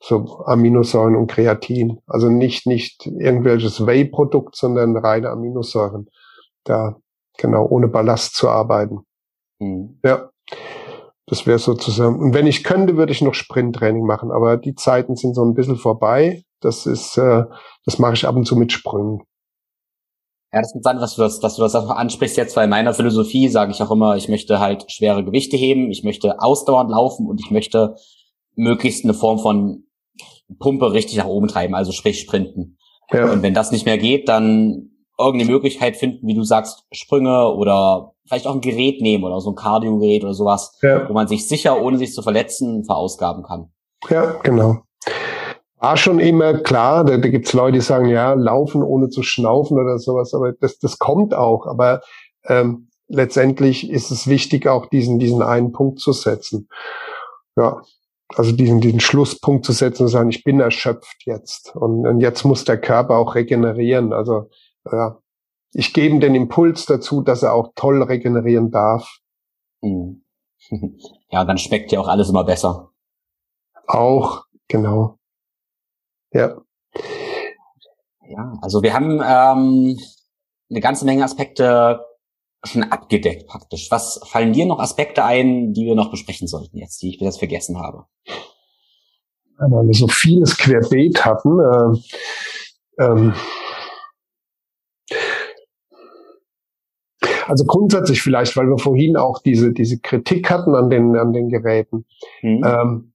[0.02, 2.00] so Aminosäuren und Kreatin.
[2.08, 6.08] Also nicht, nicht irgendwelches Whey-Produkt, sondern reine Aminosäuren.
[6.64, 6.98] Da
[7.38, 9.00] genau ohne Ballast zu arbeiten.
[9.60, 10.00] Mhm.
[10.04, 10.30] Ja.
[11.28, 12.20] Das wäre sozusagen.
[12.20, 15.54] Und wenn ich könnte, würde ich noch Sprinttraining machen, aber die Zeiten sind so ein
[15.54, 16.44] bisschen vorbei.
[16.60, 17.46] Das ist, äh,
[17.86, 19.22] das mache ich ab und zu mit Sprüngen.
[20.54, 22.70] Ja, das ist interessant, dass du das, dass du das einfach ansprichst jetzt, weil in
[22.70, 26.92] meiner Philosophie sage ich auch immer, ich möchte halt schwere Gewichte heben, ich möchte ausdauernd
[26.92, 27.96] laufen und ich möchte
[28.56, 29.86] möglichst eine Form von
[30.60, 32.78] Pumpe richtig nach oben treiben, also sprich sprinten.
[33.12, 33.32] Ja.
[33.32, 38.14] Und wenn das nicht mehr geht, dann irgendeine Möglichkeit finden, wie du sagst, Sprünge oder
[38.26, 41.08] vielleicht auch ein Gerät nehmen oder so ein Cardio-Gerät oder sowas, ja.
[41.08, 43.72] wo man sich sicher, ohne sich zu verletzen, verausgaben kann.
[44.10, 44.82] Ja, genau.
[45.82, 49.24] War schon immer klar, da, da gibt es Leute, die sagen, ja, laufen ohne zu
[49.24, 51.66] schnaufen oder sowas, aber das, das kommt auch.
[51.66, 52.02] Aber
[52.46, 56.70] ähm, letztendlich ist es wichtig, auch diesen, diesen einen Punkt zu setzen.
[57.56, 57.82] Ja,
[58.30, 61.76] also diesen, diesen Schlusspunkt zu setzen und sagen, ich bin erschöpft jetzt.
[61.76, 64.14] Und, und jetzt muss der Körper auch regenerieren.
[64.14, 64.50] Also
[64.86, 65.18] ja,
[65.74, 69.18] ich gebe den Impuls dazu, dass er auch toll regenerieren darf.
[69.82, 70.24] Mhm.
[71.34, 72.92] Ja, dann schmeckt ja auch alles immer besser.
[73.88, 75.18] Auch, genau.
[76.34, 76.62] Ja.
[78.28, 80.00] Ja, also wir haben ähm,
[80.70, 82.06] eine ganze Menge Aspekte
[82.64, 83.90] schon abgedeckt praktisch.
[83.92, 87.40] Was fallen dir noch Aspekte ein, die wir noch besprechen sollten jetzt, die ich jetzt
[87.40, 88.06] vergessen habe?
[88.26, 91.60] Ja, weil wir so vieles querbeet hatten.
[91.60, 93.34] Äh, ähm,
[97.48, 101.50] also grundsätzlich vielleicht, weil wir vorhin auch diese, diese Kritik hatten an den, an den
[101.50, 102.06] Geräten.
[102.42, 102.64] Mhm.
[102.64, 103.11] Ähm,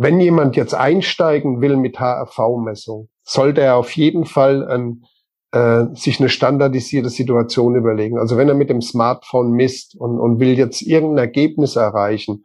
[0.00, 5.04] wenn jemand jetzt einsteigen will mit HRV-Messung, sollte er auf jeden Fall ein,
[5.52, 8.18] äh, sich eine standardisierte Situation überlegen.
[8.18, 12.44] Also wenn er mit dem Smartphone misst und, und will jetzt irgendein Ergebnis erreichen,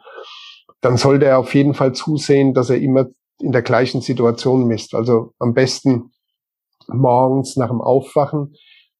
[0.81, 3.05] dann sollte er auf jeden Fall zusehen, dass er immer
[3.39, 4.93] in der gleichen Situation misst.
[4.93, 6.11] Also am besten
[6.89, 8.55] morgens nach dem Aufwachen.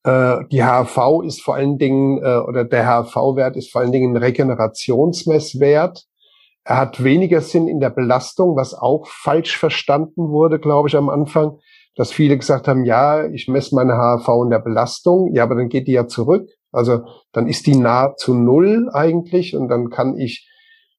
[0.05, 4.15] Äh, die HRV ist vor allen Dingen, äh, oder der HRV-Wert ist vor allen Dingen
[4.15, 6.05] ein Regenerationsmesswert.
[6.66, 11.09] Er hat weniger Sinn in der Belastung, was auch falsch verstanden wurde, glaube ich, am
[11.09, 11.59] Anfang
[11.95, 15.70] dass viele gesagt haben, ja, ich messe meine HRV in der Belastung, ja, aber dann
[15.70, 16.49] geht die ja zurück.
[16.72, 20.49] Also dann ist die nah zu null eigentlich und dann kann ich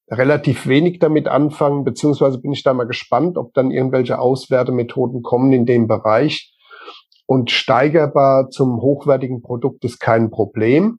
[0.09, 5.53] relativ wenig damit anfangen, beziehungsweise bin ich da mal gespannt, ob dann irgendwelche Auswertemethoden kommen
[5.53, 6.53] in dem Bereich.
[7.27, 10.97] Und steigerbar zum hochwertigen Produkt ist kein Problem,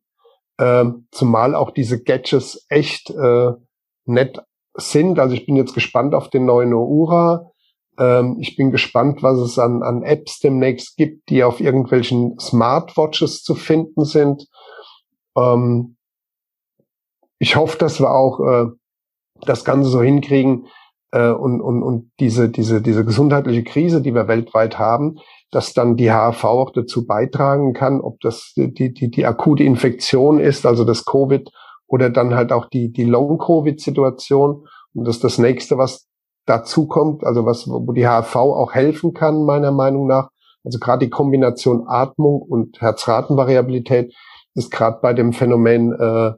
[0.58, 3.50] äh, zumal auch diese Gadgets echt äh,
[4.04, 4.42] nett
[4.78, 5.18] sind.
[5.18, 7.50] Also ich bin jetzt gespannt auf den neuen Oura.
[7.98, 13.42] Ähm, ich bin gespannt, was es an, an Apps demnächst gibt, die auf irgendwelchen Smartwatches
[13.42, 14.46] zu finden sind.
[15.36, 15.96] Ähm,
[17.38, 18.66] ich hoffe, dass wir auch äh,
[19.42, 20.66] das Ganze so hinkriegen
[21.12, 25.18] äh, und, und, und diese, diese, diese gesundheitliche Krise, die wir weltweit haben,
[25.50, 30.40] dass dann die HAV auch dazu beitragen kann, ob das die, die, die akute Infektion
[30.40, 31.50] ist, also das Covid,
[31.88, 34.66] oder dann halt auch die, die Long-Covid-Situation.
[34.94, 36.06] Und das ist das nächste, was
[36.46, 40.30] dazu kommt, also was, wo die HRV auch helfen kann, meiner Meinung nach.
[40.64, 44.14] Also gerade die Kombination Atmung und Herzratenvariabilität
[44.54, 46.32] ist gerade bei dem Phänomen äh,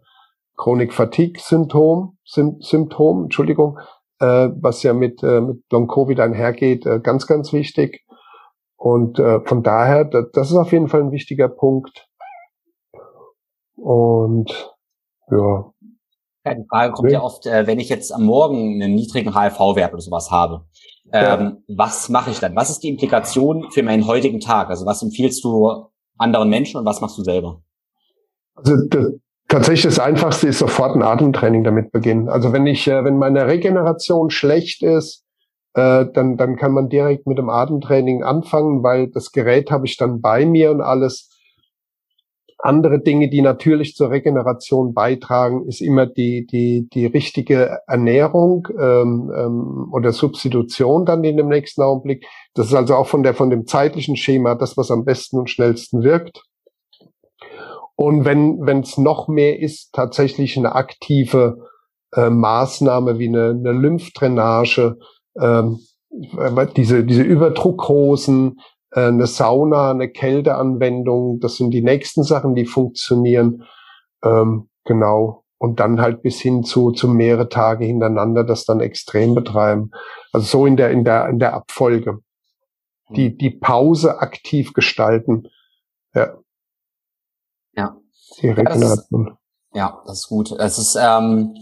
[0.57, 3.79] Chronic Fatigue Symptom, Sym Symptom, Entschuldigung,
[4.21, 8.05] äh, was ja mit, äh, mit Long Covid einhergeht, äh, ganz, ganz wichtig.
[8.77, 12.09] Und äh, von daher, das ist auf jeden Fall ein wichtiger Punkt.
[13.77, 14.75] Und
[15.31, 15.73] ja,
[16.45, 17.15] ja, die Frage kommt nee.
[17.15, 20.65] ja oft, äh, wenn ich jetzt am Morgen einen niedrigen HLV-Wert oder sowas habe,
[21.13, 21.57] ähm, ja.
[21.69, 22.57] was mache ich dann?
[22.57, 24.71] Was ist die Implikation für meinen heutigen Tag?
[24.71, 27.61] Also was empfiehlst du anderen Menschen und was machst du selber?
[28.55, 29.13] Also das,
[29.49, 32.29] tatsächlich das Einfachste ist sofort ein Atemtraining damit beginnen.
[32.29, 35.25] Also wenn ich, äh, wenn meine Regeneration schlecht ist,
[35.75, 39.99] äh, dann, dann kann man direkt mit dem Atemtraining anfangen, weil das Gerät habe ich
[39.99, 41.30] dann bei mir und alles
[42.63, 49.33] andere Dinge, die natürlich zur Regeneration beitragen, ist immer die, die, die richtige Ernährung ähm,
[49.35, 52.27] ähm, oder Substitution dann in dem nächsten Augenblick.
[52.55, 55.51] Das ist also auch von, der, von dem zeitlichen Schema das, was am besten und
[55.51, 56.43] schnellsten wirkt.
[57.97, 61.69] Und wenn wenn es noch mehr ist, tatsächlich eine aktive
[62.15, 64.97] äh, Maßnahme wie eine, eine Lymphdrainage,
[65.39, 65.81] ähm,
[66.77, 68.59] diese, diese Überdruckhosen,
[68.93, 73.65] eine Sauna, eine Kälteanwendung, das sind die nächsten Sachen, die funktionieren.
[74.23, 75.45] Ähm, genau.
[75.59, 79.91] Und dann halt bis hin zu, zu mehrere Tage hintereinander das dann extrem betreiben.
[80.33, 82.19] Also so in der, in der, in der Abfolge.
[83.11, 85.49] Die, die Pause aktiv gestalten.
[86.15, 86.39] Ja.
[87.75, 87.97] Ja.
[88.41, 89.27] Die Regeneration.
[89.27, 90.53] Ja, das ist, ja, das ist gut.
[90.53, 91.55] Es ist, ähm,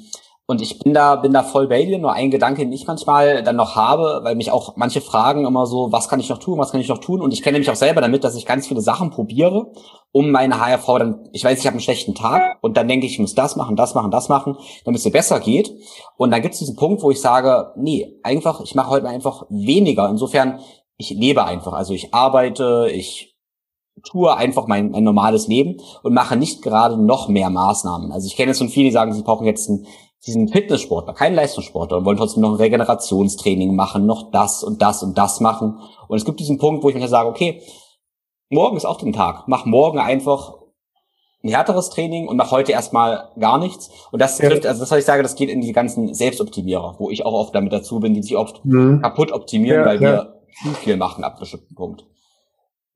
[0.51, 1.99] und ich bin da, bin da voll bei dir.
[1.99, 5.67] Nur ein Gedanke, den ich manchmal dann noch habe, weil mich auch manche fragen immer
[5.67, 7.21] so, was kann ich noch tun, was kann ich noch tun?
[7.21, 9.71] Und ich kenne mich auch selber damit, dass ich ganz viele Sachen probiere,
[10.11, 13.13] um meine HRV dann, ich weiß, ich habe einen schlechten Tag und dann denke ich,
[13.13, 15.71] ich muss das machen, das machen, das machen, damit es mir besser geht.
[16.17, 19.45] Und dann gibt es diesen Punkt, wo ich sage, nee, einfach, ich mache heute einfach
[19.51, 20.09] weniger.
[20.09, 20.61] Insofern,
[20.97, 21.75] ich lebe einfach.
[21.75, 23.37] Also ich arbeite, ich
[24.03, 28.13] tue einfach mein, mein normales Leben und mache nicht gerade noch mehr Maßnahmen.
[28.13, 29.87] Also ich kenne jetzt schon viele, die sagen, sie brauchen jetzt ein
[30.27, 35.03] diesen Fitnesssportler, kein Leistungssportler und wollen trotzdem noch ein Regenerationstraining machen, noch das und das
[35.03, 35.79] und das machen.
[36.09, 37.63] Und es gibt diesen Punkt, wo ich mir sage, okay,
[38.51, 39.45] morgen ist auch den Tag.
[39.47, 40.55] Mach morgen einfach
[41.45, 43.91] ein härteres Training und mach heute erstmal gar nichts.
[44.11, 47.11] Und das trifft, also das, was ich sage, das geht in die ganzen Selbstoptimierer, wo
[47.11, 49.01] ich auch oft damit dazu bin, die sich oft mhm.
[49.03, 50.11] kaputt optimieren, ja, weil ja.
[50.11, 52.05] wir zu viel machen ab bestimmten Punkt.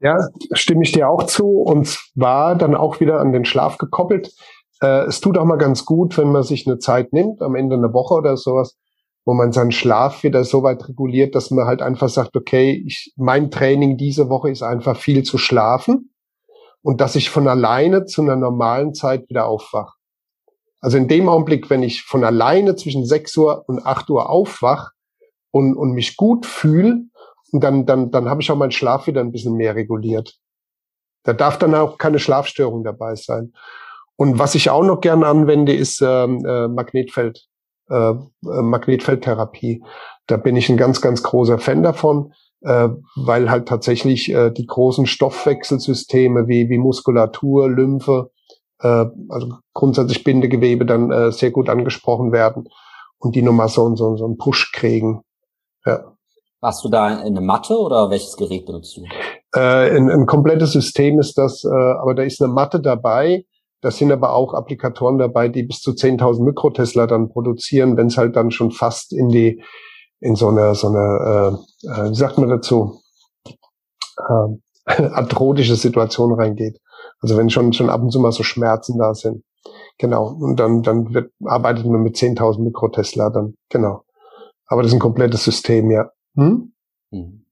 [0.01, 0.17] Ja,
[0.53, 1.47] stimme ich dir auch zu.
[1.47, 4.35] Und zwar dann auch wieder an den Schlaf gekoppelt.
[4.83, 7.77] Äh, es tut auch mal ganz gut, wenn man sich eine Zeit nimmt, am Ende
[7.77, 8.77] einer Woche oder sowas,
[9.25, 13.13] wo man seinen Schlaf wieder so weit reguliert, dass man halt einfach sagt, okay, ich,
[13.17, 16.11] mein Training diese Woche ist einfach viel zu schlafen
[16.83, 19.95] und dass ich von alleine zu einer normalen Zeit wieder aufwach.
[20.81, 24.91] Also in dem Augenblick, wenn ich von alleine zwischen 6 Uhr und 8 Uhr aufwach
[25.53, 27.05] und, und mich gut fühle,
[27.53, 30.35] dann, dann, dann habe ich auch meinen Schlaf wieder ein bisschen mehr reguliert.
[31.23, 33.53] Da darf dann auch keine Schlafstörung dabei sein.
[34.17, 37.47] Und was ich auch noch gerne anwende, ist ähm, äh, Magnetfeld,
[37.89, 39.83] äh, äh, Magnetfeldtherapie.
[40.27, 44.67] Da bin ich ein ganz, ganz großer Fan davon, äh, weil halt tatsächlich äh, die
[44.67, 48.31] großen Stoffwechselsysteme wie, wie Muskulatur, Lymphe,
[48.81, 52.69] äh, also grundsätzlich Bindegewebe dann äh, sehr gut angesprochen werden
[53.19, 55.23] und die nochmal so, so, so einen Push kriegen.
[55.87, 56.13] Ja.
[56.61, 59.03] Warst du da in eine Matte oder welches Gerät benutzt du?
[59.55, 63.45] Äh, ein, ein komplettes System ist das, äh, aber da ist eine Matte dabei.
[63.83, 68.17] Da sind aber auch Applikatoren dabei, die bis zu 10.000 Mikrotesla dann produzieren, wenn es
[68.17, 69.63] halt dann schon fast in die
[70.21, 73.01] in so eine so eine äh, äh wie sagt man dazu
[74.19, 76.79] äh, arthrotische Situation reingeht.
[77.21, 79.43] Also wenn schon schon ab und zu mal so Schmerzen da sind.
[79.99, 80.29] Genau.
[80.29, 84.05] Und dann dann wird arbeitet man mit 10.000 Mikrotesla dann genau.
[84.67, 86.09] Aber das ist ein komplettes System, ja.
[86.37, 86.73] Hm?
[87.11, 87.47] Mhm.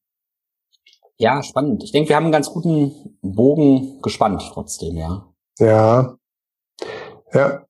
[1.18, 1.83] Ja, spannend.
[1.83, 5.26] Ich denke, wir haben einen ganz guten Bogen gespannt trotzdem, ja.
[5.59, 6.16] Ja.
[7.33, 7.62] Ja.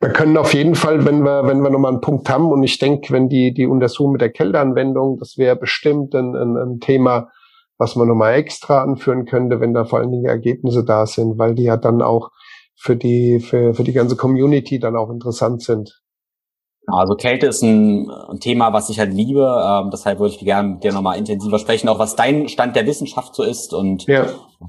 [0.00, 2.78] Wir können auf jeden Fall, wenn wir, wenn wir nochmal einen Punkt haben, und ich
[2.78, 7.30] denke, wenn die, die Untersuchung mit der Kälteanwendung, das wäre bestimmt ein, ein, ein Thema,
[7.78, 11.54] was man nochmal extra anführen könnte, wenn da vor allen Dingen Ergebnisse da sind, weil
[11.54, 12.30] die ja dann auch
[12.76, 16.02] für die, für, für die ganze Community dann auch interessant sind.
[16.90, 19.42] Also Kälte ist ein, ein Thema, was ich halt liebe.
[19.42, 22.86] Ähm, deshalb würde ich gerne mit dir nochmal intensiver sprechen, auch was dein Stand der
[22.86, 24.26] Wissenschaft so ist und ja.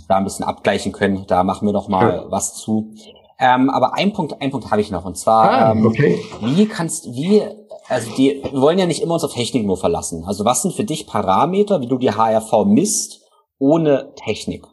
[0.08, 1.26] da ein bisschen abgleichen können.
[1.28, 2.26] Da machen wir noch mal ja.
[2.30, 2.94] was zu.
[3.42, 6.22] Ähm, aber ein Punkt, ein Punkt habe ich noch und zwar, ah, ähm, okay.
[6.42, 7.42] ähm, wie kannst, wie,
[7.88, 10.26] also die, wir wollen ja nicht immer uns auf Technik nur verlassen.
[10.26, 13.22] Also was sind für dich Parameter, wie du die HRV misst,
[13.58, 14.66] ohne Technik?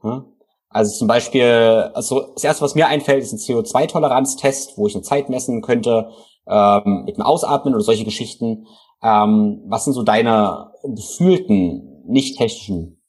[0.00, 0.24] Hm?
[0.70, 5.02] Also zum Beispiel, also das erste, was mir einfällt, ist ein CO2-Toleranztest, wo ich eine
[5.02, 6.08] Zeit messen könnte
[6.46, 8.66] ähm, mit dem Ausatmen oder solche Geschichten.
[9.02, 13.02] Ähm, was sind so deine gefühlten, nicht technischen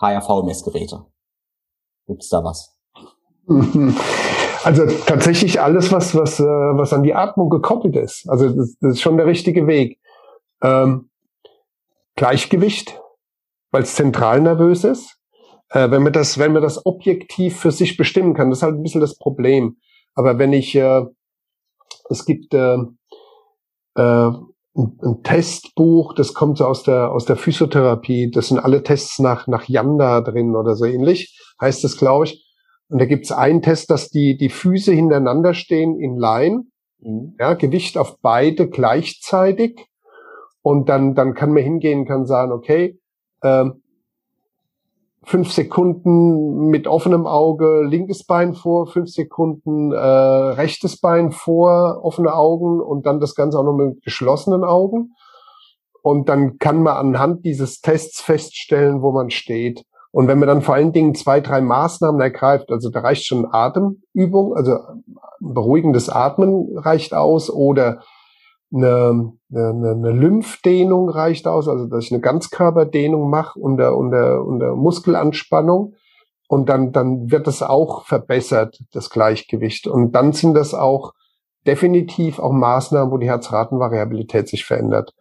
[0.00, 1.04] HRV-Messgeräte?
[2.06, 2.75] Gibt es da was?
[4.64, 8.28] Also tatsächlich alles, was, was, äh, was an die Atmung gekoppelt ist.
[8.28, 10.00] Also das, das ist schon der richtige Weg.
[10.60, 11.08] Ähm,
[12.16, 13.00] Gleichgewicht,
[13.70, 15.18] weil es zentral nervös ist.
[15.68, 18.74] Äh, wenn man das, wenn man das objektiv für sich bestimmen kann, das ist halt
[18.74, 19.76] ein bisschen das Problem.
[20.16, 21.04] Aber wenn ich äh,
[22.10, 22.78] es gibt äh,
[23.94, 24.30] äh,
[24.78, 28.32] ein, Testbuch, das kommt so aus der aus der Physiotherapie.
[28.32, 32.45] Das sind alle Tests nach nach Yanda drin oder so ähnlich heißt es, glaube ich.
[32.88, 36.64] Und da gibt es einen Test, dass die die Füße hintereinander stehen in Line,
[37.00, 37.34] mhm.
[37.38, 39.86] ja, Gewicht auf beide gleichzeitig.
[40.62, 42.98] Und dann dann kann man hingehen, kann sagen, okay,
[43.42, 43.82] ähm,
[45.26, 52.32] fünf Sekunden mit offenem Auge linkes Bein vor, fünf Sekunden äh, rechtes Bein vor, offene
[52.32, 55.14] Augen und dann das Ganze auch noch mit geschlossenen Augen.
[56.00, 59.82] Und dann kann man anhand dieses Tests feststellen, wo man steht.
[60.16, 63.46] Und wenn man dann vor allen Dingen zwei, drei Maßnahmen ergreift, also da reicht schon
[63.52, 64.78] Atemübung, also
[65.40, 68.00] beruhigendes Atmen reicht aus oder
[68.74, 74.74] eine, eine, eine Lymphdehnung reicht aus, also dass ich eine Ganzkörperdehnung mache unter, unter, unter
[74.74, 75.96] Muskelanspannung.
[76.48, 79.86] Und dann, dann wird das auch verbessert, das Gleichgewicht.
[79.86, 81.12] Und dann sind das auch
[81.66, 85.12] definitiv auch Maßnahmen, wo die Herzratenvariabilität sich verändert.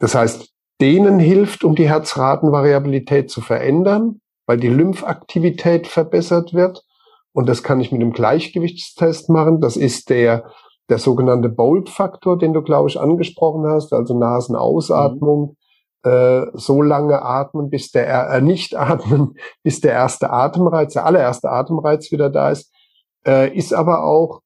[0.00, 6.84] Das heißt, denen hilft, um die Herzratenvariabilität zu verändern, weil die Lymphaktivität verbessert wird.
[7.32, 9.60] Und das kann ich mit dem Gleichgewichtstest machen.
[9.60, 10.50] Das ist der
[10.88, 15.56] der sogenannte Bold-Faktor, den du, glaube ich, angesprochen hast, also Nasenausatmung,
[16.04, 16.10] mhm.
[16.10, 21.50] äh, so lange atmen, bis der äh, nicht atmen, bis der erste Atemreiz, der allererste
[21.50, 22.72] Atemreiz wieder da ist,
[23.26, 24.40] äh, ist aber auch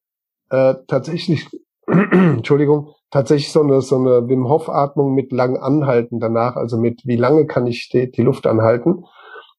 [0.50, 1.48] äh, tatsächlich,
[2.12, 7.02] Entschuldigung, tatsächlich so eine so eine Wim Hof Atmung mit lang anhalten danach, also mit
[7.04, 9.04] wie lange kann ich die, die Luft anhalten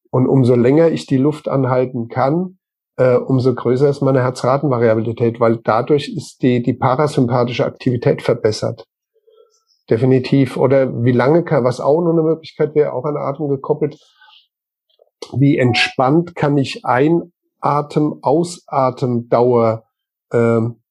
[0.10, 2.58] und umso länger ich die Luft anhalten kann,
[2.98, 8.86] äh, umso größer ist meine Herzratenvariabilität, weil dadurch ist die, die parasympathische Aktivität verbessert.
[9.90, 10.58] Definitiv.
[10.58, 14.00] Oder wie lange kann, was auch noch eine Möglichkeit wäre, auch an Atem gekoppelt,
[15.34, 19.84] wie entspannt kann ich Einatem, Ausatemdauer
[20.32, 20.83] ähm,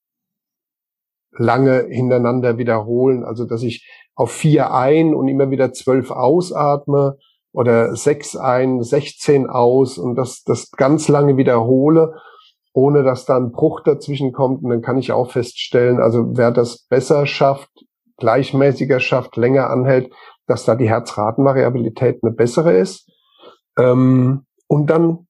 [1.36, 3.24] lange hintereinander wiederholen.
[3.24, 7.18] Also dass ich auf vier ein und immer wieder zwölf ausatme
[7.52, 12.14] oder sechs ein, 16 aus und das, das ganz lange wiederhole,
[12.72, 14.62] ohne dass da ein Bruch dazwischen kommt.
[14.62, 17.70] Und dann kann ich auch feststellen, also wer das besser schafft,
[18.16, 20.12] gleichmäßiger schafft, länger anhält,
[20.46, 23.10] dass da die Herzratenvariabilität eine bessere ist.
[23.78, 25.26] Ähm, und dann,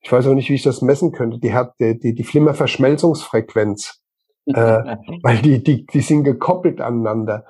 [0.00, 4.02] ich weiß auch nicht, wie ich das messen könnte, die, hat, die, die, die Flimmerverschmelzungsfrequenz,
[4.46, 7.44] äh, weil die, die, die sind gekoppelt aneinander.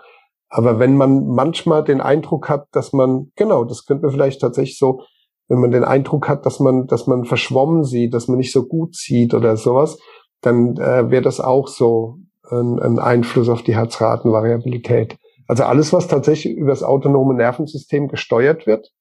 [0.49, 4.79] Aber wenn man manchmal den Eindruck hat, dass man, genau, das könnte man vielleicht tatsächlich
[4.79, 5.03] so,
[5.49, 8.67] wenn man den Eindruck hat, dass man, dass man verschwommen sieht, dass man nicht so
[8.67, 9.99] gut sieht oder sowas,
[10.41, 12.19] dann äh, wäre das auch so
[12.51, 15.17] ein, ein Einfluss auf die Herzratenvariabilität.
[15.47, 18.93] Also alles, was tatsächlich über das autonome Nervensystem gesteuert wird,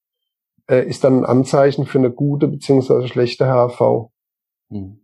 [0.67, 4.09] äh, ist dann ein Anzeichen für eine gute beziehungsweise schlechte HRV.
[4.69, 5.02] Hm.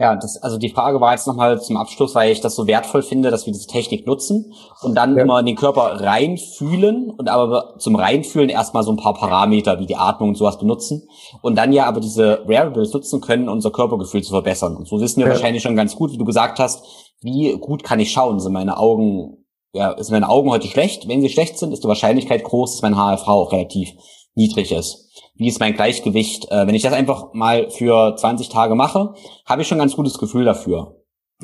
[0.00, 3.02] Ja, das, also die Frage war jetzt nochmal zum Abschluss, weil ich das so wertvoll
[3.02, 5.24] finde, dass wir diese Technik nutzen und dann ja.
[5.24, 9.86] immer in den Körper reinfühlen und aber zum Reinfühlen erstmal so ein paar Parameter wie
[9.86, 11.08] die Atmung und sowas benutzen
[11.42, 14.76] und dann ja aber diese Variables nutzen können, unser Körpergefühl zu verbessern.
[14.76, 15.32] Und so wissen wir ja.
[15.32, 18.38] wahrscheinlich schon ganz gut, wie du gesagt hast, wie gut kann ich schauen?
[18.38, 21.08] Sind meine Augen, ja, ist meine Augen heute schlecht?
[21.08, 23.90] Wenn sie schlecht sind, ist die Wahrscheinlichkeit groß, dass mein HRV auch relativ
[24.36, 25.07] niedrig ist
[25.38, 26.50] wie ist mein Gleichgewicht.
[26.50, 29.14] Äh, wenn ich das einfach mal für 20 Tage mache,
[29.46, 30.96] habe ich schon ein ganz gutes Gefühl dafür.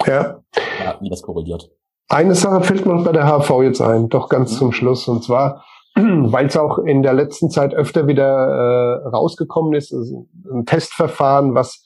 [0.07, 0.40] Ja.
[0.84, 1.70] ja wie das korreliert.
[2.09, 4.57] Eine Sache fällt mir bei der HV jetzt ein, doch ganz mhm.
[4.57, 5.09] zum Schluss.
[5.09, 5.64] Und zwar,
[5.95, 11.55] weil es auch in der letzten Zeit öfter wieder äh, rausgekommen ist, also ein Testverfahren,
[11.55, 11.82] was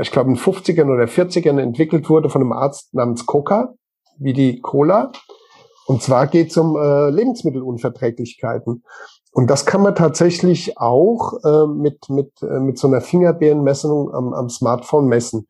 [0.00, 3.74] ich glaube in 50ern oder 40ern entwickelt wurde von einem Arzt namens Coca,
[4.18, 5.12] wie die Cola.
[5.86, 8.84] Und zwar geht es um äh, Lebensmittelunverträglichkeiten.
[9.32, 14.34] Und das kann man tatsächlich auch äh, mit, mit, äh, mit so einer Fingerbeerenmessung am,
[14.34, 15.48] am Smartphone messen.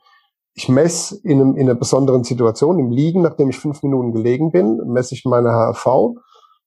[0.55, 4.53] Ich messe in, einem, in einer besonderen Situation, im Liegen, nachdem ich fünf Minuten gelegen
[4.53, 6.15] bin, messe ich meine HRV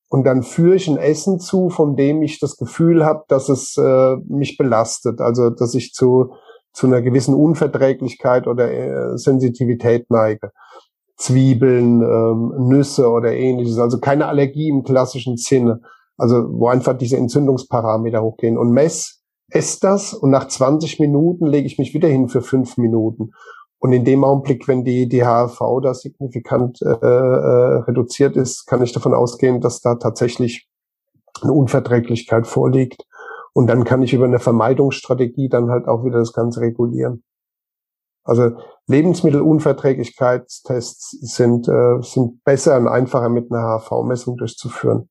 [0.09, 3.78] und dann führe ich ein Essen zu, von dem ich das Gefühl habe, dass es
[3.78, 6.34] äh, mich belastet, also dass ich zu,
[6.74, 10.51] zu einer gewissen Unverträglichkeit oder äh, Sensitivität neige.
[11.18, 15.82] Zwiebeln, ähm, Nüsse oder ähnliches, also keine Allergie im klassischen Sinne.
[16.18, 18.57] Also wo einfach diese Entzündungsparameter hochgehen.
[18.57, 22.78] Und mess, ess das und nach 20 Minuten lege ich mich wieder hin für fünf
[22.78, 23.32] Minuten.
[23.80, 28.82] Und in dem Augenblick, wenn die, die HRV da signifikant äh, äh, reduziert ist, kann
[28.82, 30.68] ich davon ausgehen, dass da tatsächlich
[31.41, 33.05] eine Unverträglichkeit vorliegt.
[33.53, 37.24] Und dann kann ich über eine Vermeidungsstrategie dann halt auch wieder das Ganze regulieren.
[38.24, 38.53] Also
[38.88, 45.09] Lebensmittelunverträglichkeitstests sind, äh, sind besser und einfacher mit einer HRV-Messung durchzuführen.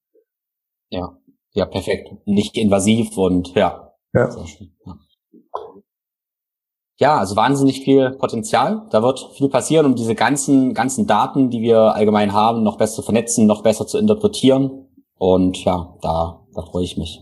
[0.91, 1.16] Ja,
[1.53, 2.11] ja, perfekt.
[2.26, 3.93] Nicht invasiv und ja.
[4.12, 4.30] Ja.
[6.99, 7.18] ja.
[7.18, 8.87] also wahnsinnig viel Potenzial.
[8.91, 12.97] Da wird viel passieren, um diese ganzen, ganzen Daten, die wir allgemein haben, noch besser
[12.97, 14.89] zu vernetzen, noch besser zu interpretieren.
[15.16, 17.20] Und ja, da, da freue ich mich.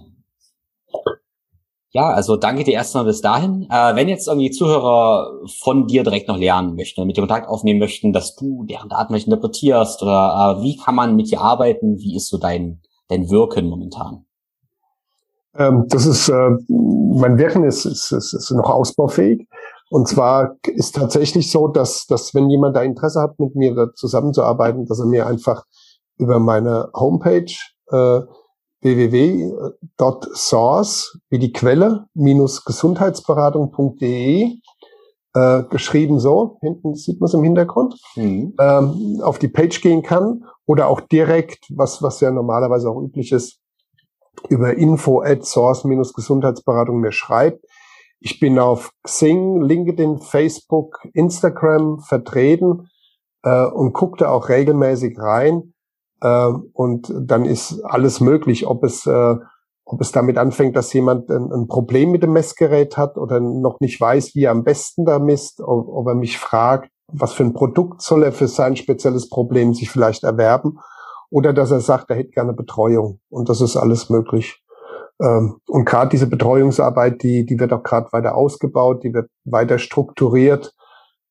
[1.95, 3.69] Ja, also danke dir erstmal bis dahin.
[3.71, 7.81] Äh, wenn jetzt irgendwie Zuhörer von dir direkt noch lernen möchten, mit dir Kontakt aufnehmen
[7.81, 12.17] möchten, dass du deren Daten interpretierst oder äh, wie kann man mit dir arbeiten, wie
[12.17, 12.81] ist so dein,
[13.13, 14.25] dein Wirken momentan?
[15.55, 19.47] Ähm, das ist, äh, mein Wirken ist, ist, ist, ist noch ausbaufähig.
[19.91, 24.87] Und zwar ist tatsächlich so, dass, dass wenn jemand da Interesse hat, mit mir zusammenzuarbeiten,
[24.87, 25.67] dass er mir einfach
[26.17, 27.53] über meine Homepage
[27.91, 28.21] äh,
[28.81, 29.99] www.source
[31.29, 34.57] wie die Quelle minus gesundheitsberatung.de
[35.35, 38.55] äh, geschrieben so, hinten sieht man es im Hintergrund, mhm.
[38.59, 43.33] ähm, auf die Page gehen kann oder auch direkt, was, was ja normalerweise auch üblich
[43.33, 43.59] ist,
[44.49, 47.65] über info at source-gesundheitsberatung mir schreibt.
[48.21, 52.89] Ich bin auf Xing, LinkedIn, Facebook, Instagram vertreten
[53.43, 55.75] äh, und gucke da auch regelmäßig rein.
[56.21, 59.37] Äh, und dann ist alles möglich, ob es äh,
[59.85, 64.01] ob es damit anfängt, dass jemand ein, Problem mit dem Messgerät hat oder noch nicht
[64.01, 67.53] weiß, wie er am besten da misst, ob, ob er mich fragt, was für ein
[67.53, 70.79] Produkt soll er für sein spezielles Problem sich vielleicht erwerben
[71.31, 74.63] oder dass er sagt, er hätte gerne Betreuung und das ist alles möglich.
[75.21, 79.79] Ähm, und gerade diese Betreuungsarbeit, die, die wird auch gerade weiter ausgebaut, die wird weiter
[79.79, 80.75] strukturiert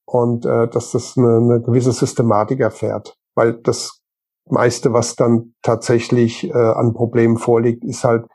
[0.06, 4.02] und äh, dass das eine, eine gewisse Systematik erfährt, weil das
[4.50, 8.26] meiste, was dann tatsächlich äh, an Problemen vorliegt, ist halt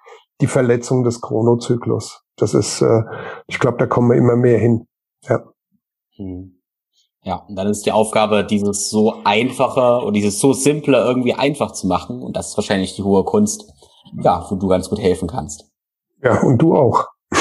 [0.40, 2.22] die Verletzung des Chronozyklus.
[2.36, 3.02] Das ist, äh,
[3.46, 4.86] ich glaube, da kommen wir immer mehr hin.
[5.22, 5.44] Ja.
[6.16, 6.52] Hm.
[7.22, 11.72] Ja, und dann ist die Aufgabe, dieses so einfache und dieses so simple irgendwie einfach
[11.72, 12.22] zu machen.
[12.22, 13.72] Und das ist wahrscheinlich die hohe Kunst,
[14.22, 15.68] ja, wo du ganz gut helfen kannst.
[16.22, 17.08] Ja, und du auch.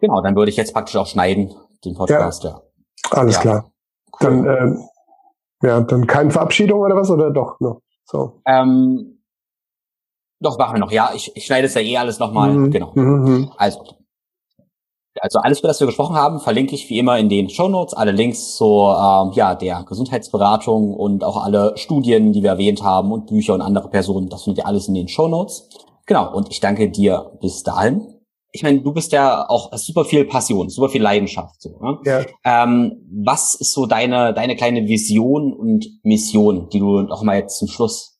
[0.00, 2.50] genau, dann würde ich jetzt praktisch auch schneiden, den Podcast, ja.
[2.50, 2.62] ja.
[3.10, 3.40] Alles ja.
[3.40, 3.70] klar.
[4.20, 4.76] Dann, äh,
[5.62, 7.80] ja, dann keine Verabschiedung oder was, oder doch noch?
[8.04, 8.42] So.
[8.46, 9.15] Ähm,
[10.40, 10.92] doch, machen wir noch.
[10.92, 12.52] Ja, ich, ich schneide es ja eh alles nochmal.
[12.52, 12.70] Mhm.
[12.70, 12.92] Genau.
[12.94, 13.50] Mhm.
[13.56, 13.80] Also.
[15.18, 17.94] Also alles, über das wir gesprochen haben, verlinke ich wie immer in den Show Notes.
[17.94, 23.12] Alle Links zur ähm, ja, der Gesundheitsberatung und auch alle Studien, die wir erwähnt haben
[23.12, 24.28] und Bücher und andere Personen.
[24.28, 25.70] Das findet ihr alles in den Show Notes.
[26.04, 26.34] Genau.
[26.34, 28.06] Und ich danke dir bis dahin.
[28.52, 31.62] Ich meine, du bist ja auch super viel Passion, super viel Leidenschaft.
[31.62, 31.98] So, ne?
[32.04, 32.24] ja.
[32.44, 37.58] ähm, was ist so deine deine kleine Vision und Mission, die du noch mal jetzt
[37.58, 38.18] zum Schluss,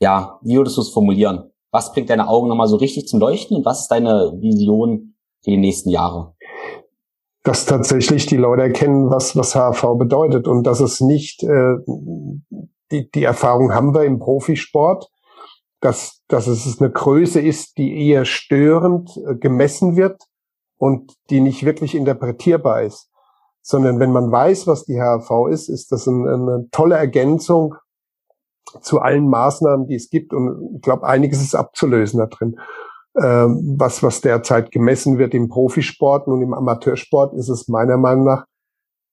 [0.00, 1.49] ja, wie würdest du es formulieren?
[1.70, 5.50] Was bringt deine Augen nochmal so richtig zum Leuchten und was ist deine Vision für
[5.50, 6.34] die nächsten Jahre?
[7.42, 11.76] Dass tatsächlich die Leute erkennen, was, was HV bedeutet und dass es nicht, äh,
[12.90, 15.08] die, die Erfahrung haben wir im Profisport,
[15.80, 20.22] dass, dass es eine Größe ist, die eher störend äh, gemessen wird
[20.76, 23.08] und die nicht wirklich interpretierbar ist.
[23.62, 27.74] Sondern wenn man weiß, was die HRV ist, ist das eine, eine tolle Ergänzung
[28.80, 30.32] zu allen Maßnahmen, die es gibt.
[30.32, 32.58] Und ich glaube, einiges ist abzulösen da drin.
[33.20, 38.24] Ähm, was, was derzeit gemessen wird im Profisport und im Amateursport, ist es meiner Meinung
[38.24, 38.44] nach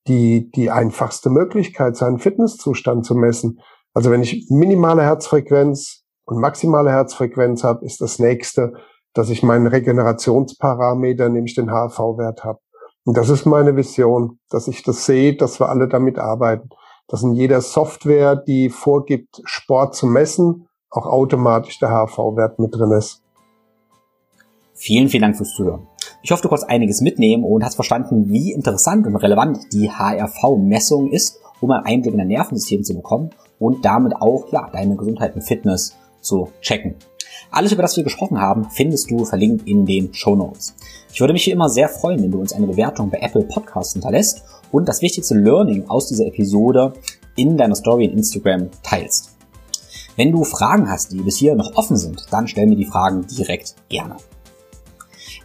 [0.07, 3.59] die, die einfachste Möglichkeit, seinen Fitnesszustand zu messen.
[3.93, 8.73] Also wenn ich minimale Herzfrequenz und maximale Herzfrequenz habe, ist das nächste,
[9.13, 12.59] dass ich meinen Regenerationsparameter, nämlich den HV-Wert habe.
[13.03, 16.69] Und das ist meine Vision, dass ich das sehe, dass wir alle damit arbeiten
[17.07, 22.91] dass in jeder Software, die vorgibt, Sport zu messen, auch automatisch der HV-Wert mit drin
[22.91, 23.21] ist.
[24.73, 25.87] Vielen, vielen Dank fürs Zuhören.
[26.21, 31.11] Ich hoffe, du konntest einiges mitnehmen und hast verstanden, wie interessant und relevant die HRV-Messung
[31.11, 35.35] ist, um einen Einblick in dein Nervensystem zu bekommen und damit auch ja, deine Gesundheit
[35.35, 36.95] und Fitness zu checken.
[37.49, 40.75] Alles, über das wir gesprochen haben, findest du verlinkt in den Show Notes.
[41.11, 43.93] Ich würde mich wie immer sehr freuen, wenn du uns eine Bewertung bei Apple Podcasts
[43.93, 46.93] hinterlässt und das wichtigste Learning aus dieser Episode
[47.35, 49.35] in deiner Story in Instagram teilst.
[50.15, 53.25] Wenn du Fragen hast, die bis hier noch offen sind, dann stell mir die Fragen
[53.27, 54.17] direkt gerne.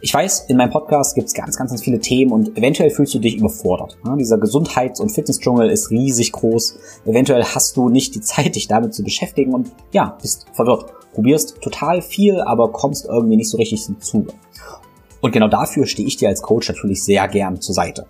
[0.01, 3.13] Ich weiß, in meinem Podcast gibt es ganz, ganz, ganz viele Themen und eventuell fühlst
[3.13, 3.97] du dich überfordert.
[4.19, 6.77] Dieser Gesundheits- und Fitnessdschungel ist riesig groß.
[7.05, 10.91] Eventuell hast du nicht die Zeit, dich damit zu beschäftigen und ja, bist verwirrt.
[11.13, 14.33] Probierst total viel, aber kommst irgendwie nicht so richtig zum Zuge.
[15.21, 18.05] Und genau dafür stehe ich dir als Coach natürlich sehr gern zur Seite.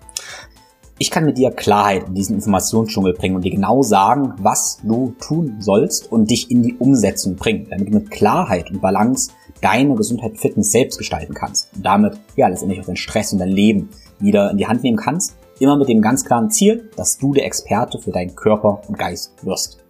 [0.96, 5.12] Ich kann mit dir Klarheit in diesen Informationsdschungel bringen und dir genau sagen, was du
[5.20, 9.96] tun sollst und dich in die Umsetzung bringen, damit du mit Klarheit und Balance deine
[9.96, 13.48] Gesundheit und Fitness selbst gestalten kannst und damit ja letztendlich auch dein Stress und dein
[13.48, 13.88] Leben
[14.20, 17.46] wieder in die Hand nehmen kannst, immer mit dem ganz klaren Ziel, dass du der
[17.46, 19.83] Experte für deinen Körper und Geist wirst.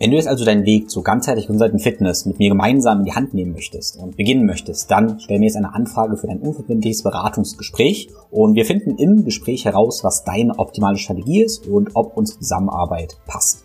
[0.00, 3.04] Wenn du jetzt also deinen Weg zur ganzheitlichen Gesundheit und Fitness mit mir gemeinsam in
[3.04, 6.38] die Hand nehmen möchtest und beginnen möchtest, dann stell mir jetzt eine Anfrage für dein
[6.38, 12.16] unverbindliches Beratungsgespräch und wir finden im Gespräch heraus, was deine optimale Strategie ist und ob
[12.16, 13.64] unsere Zusammenarbeit passt.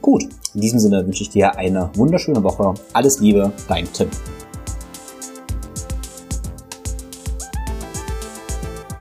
[0.00, 2.74] Gut, in diesem Sinne wünsche ich dir eine wunderschöne Woche.
[2.92, 4.08] Alles Liebe, dein Tim.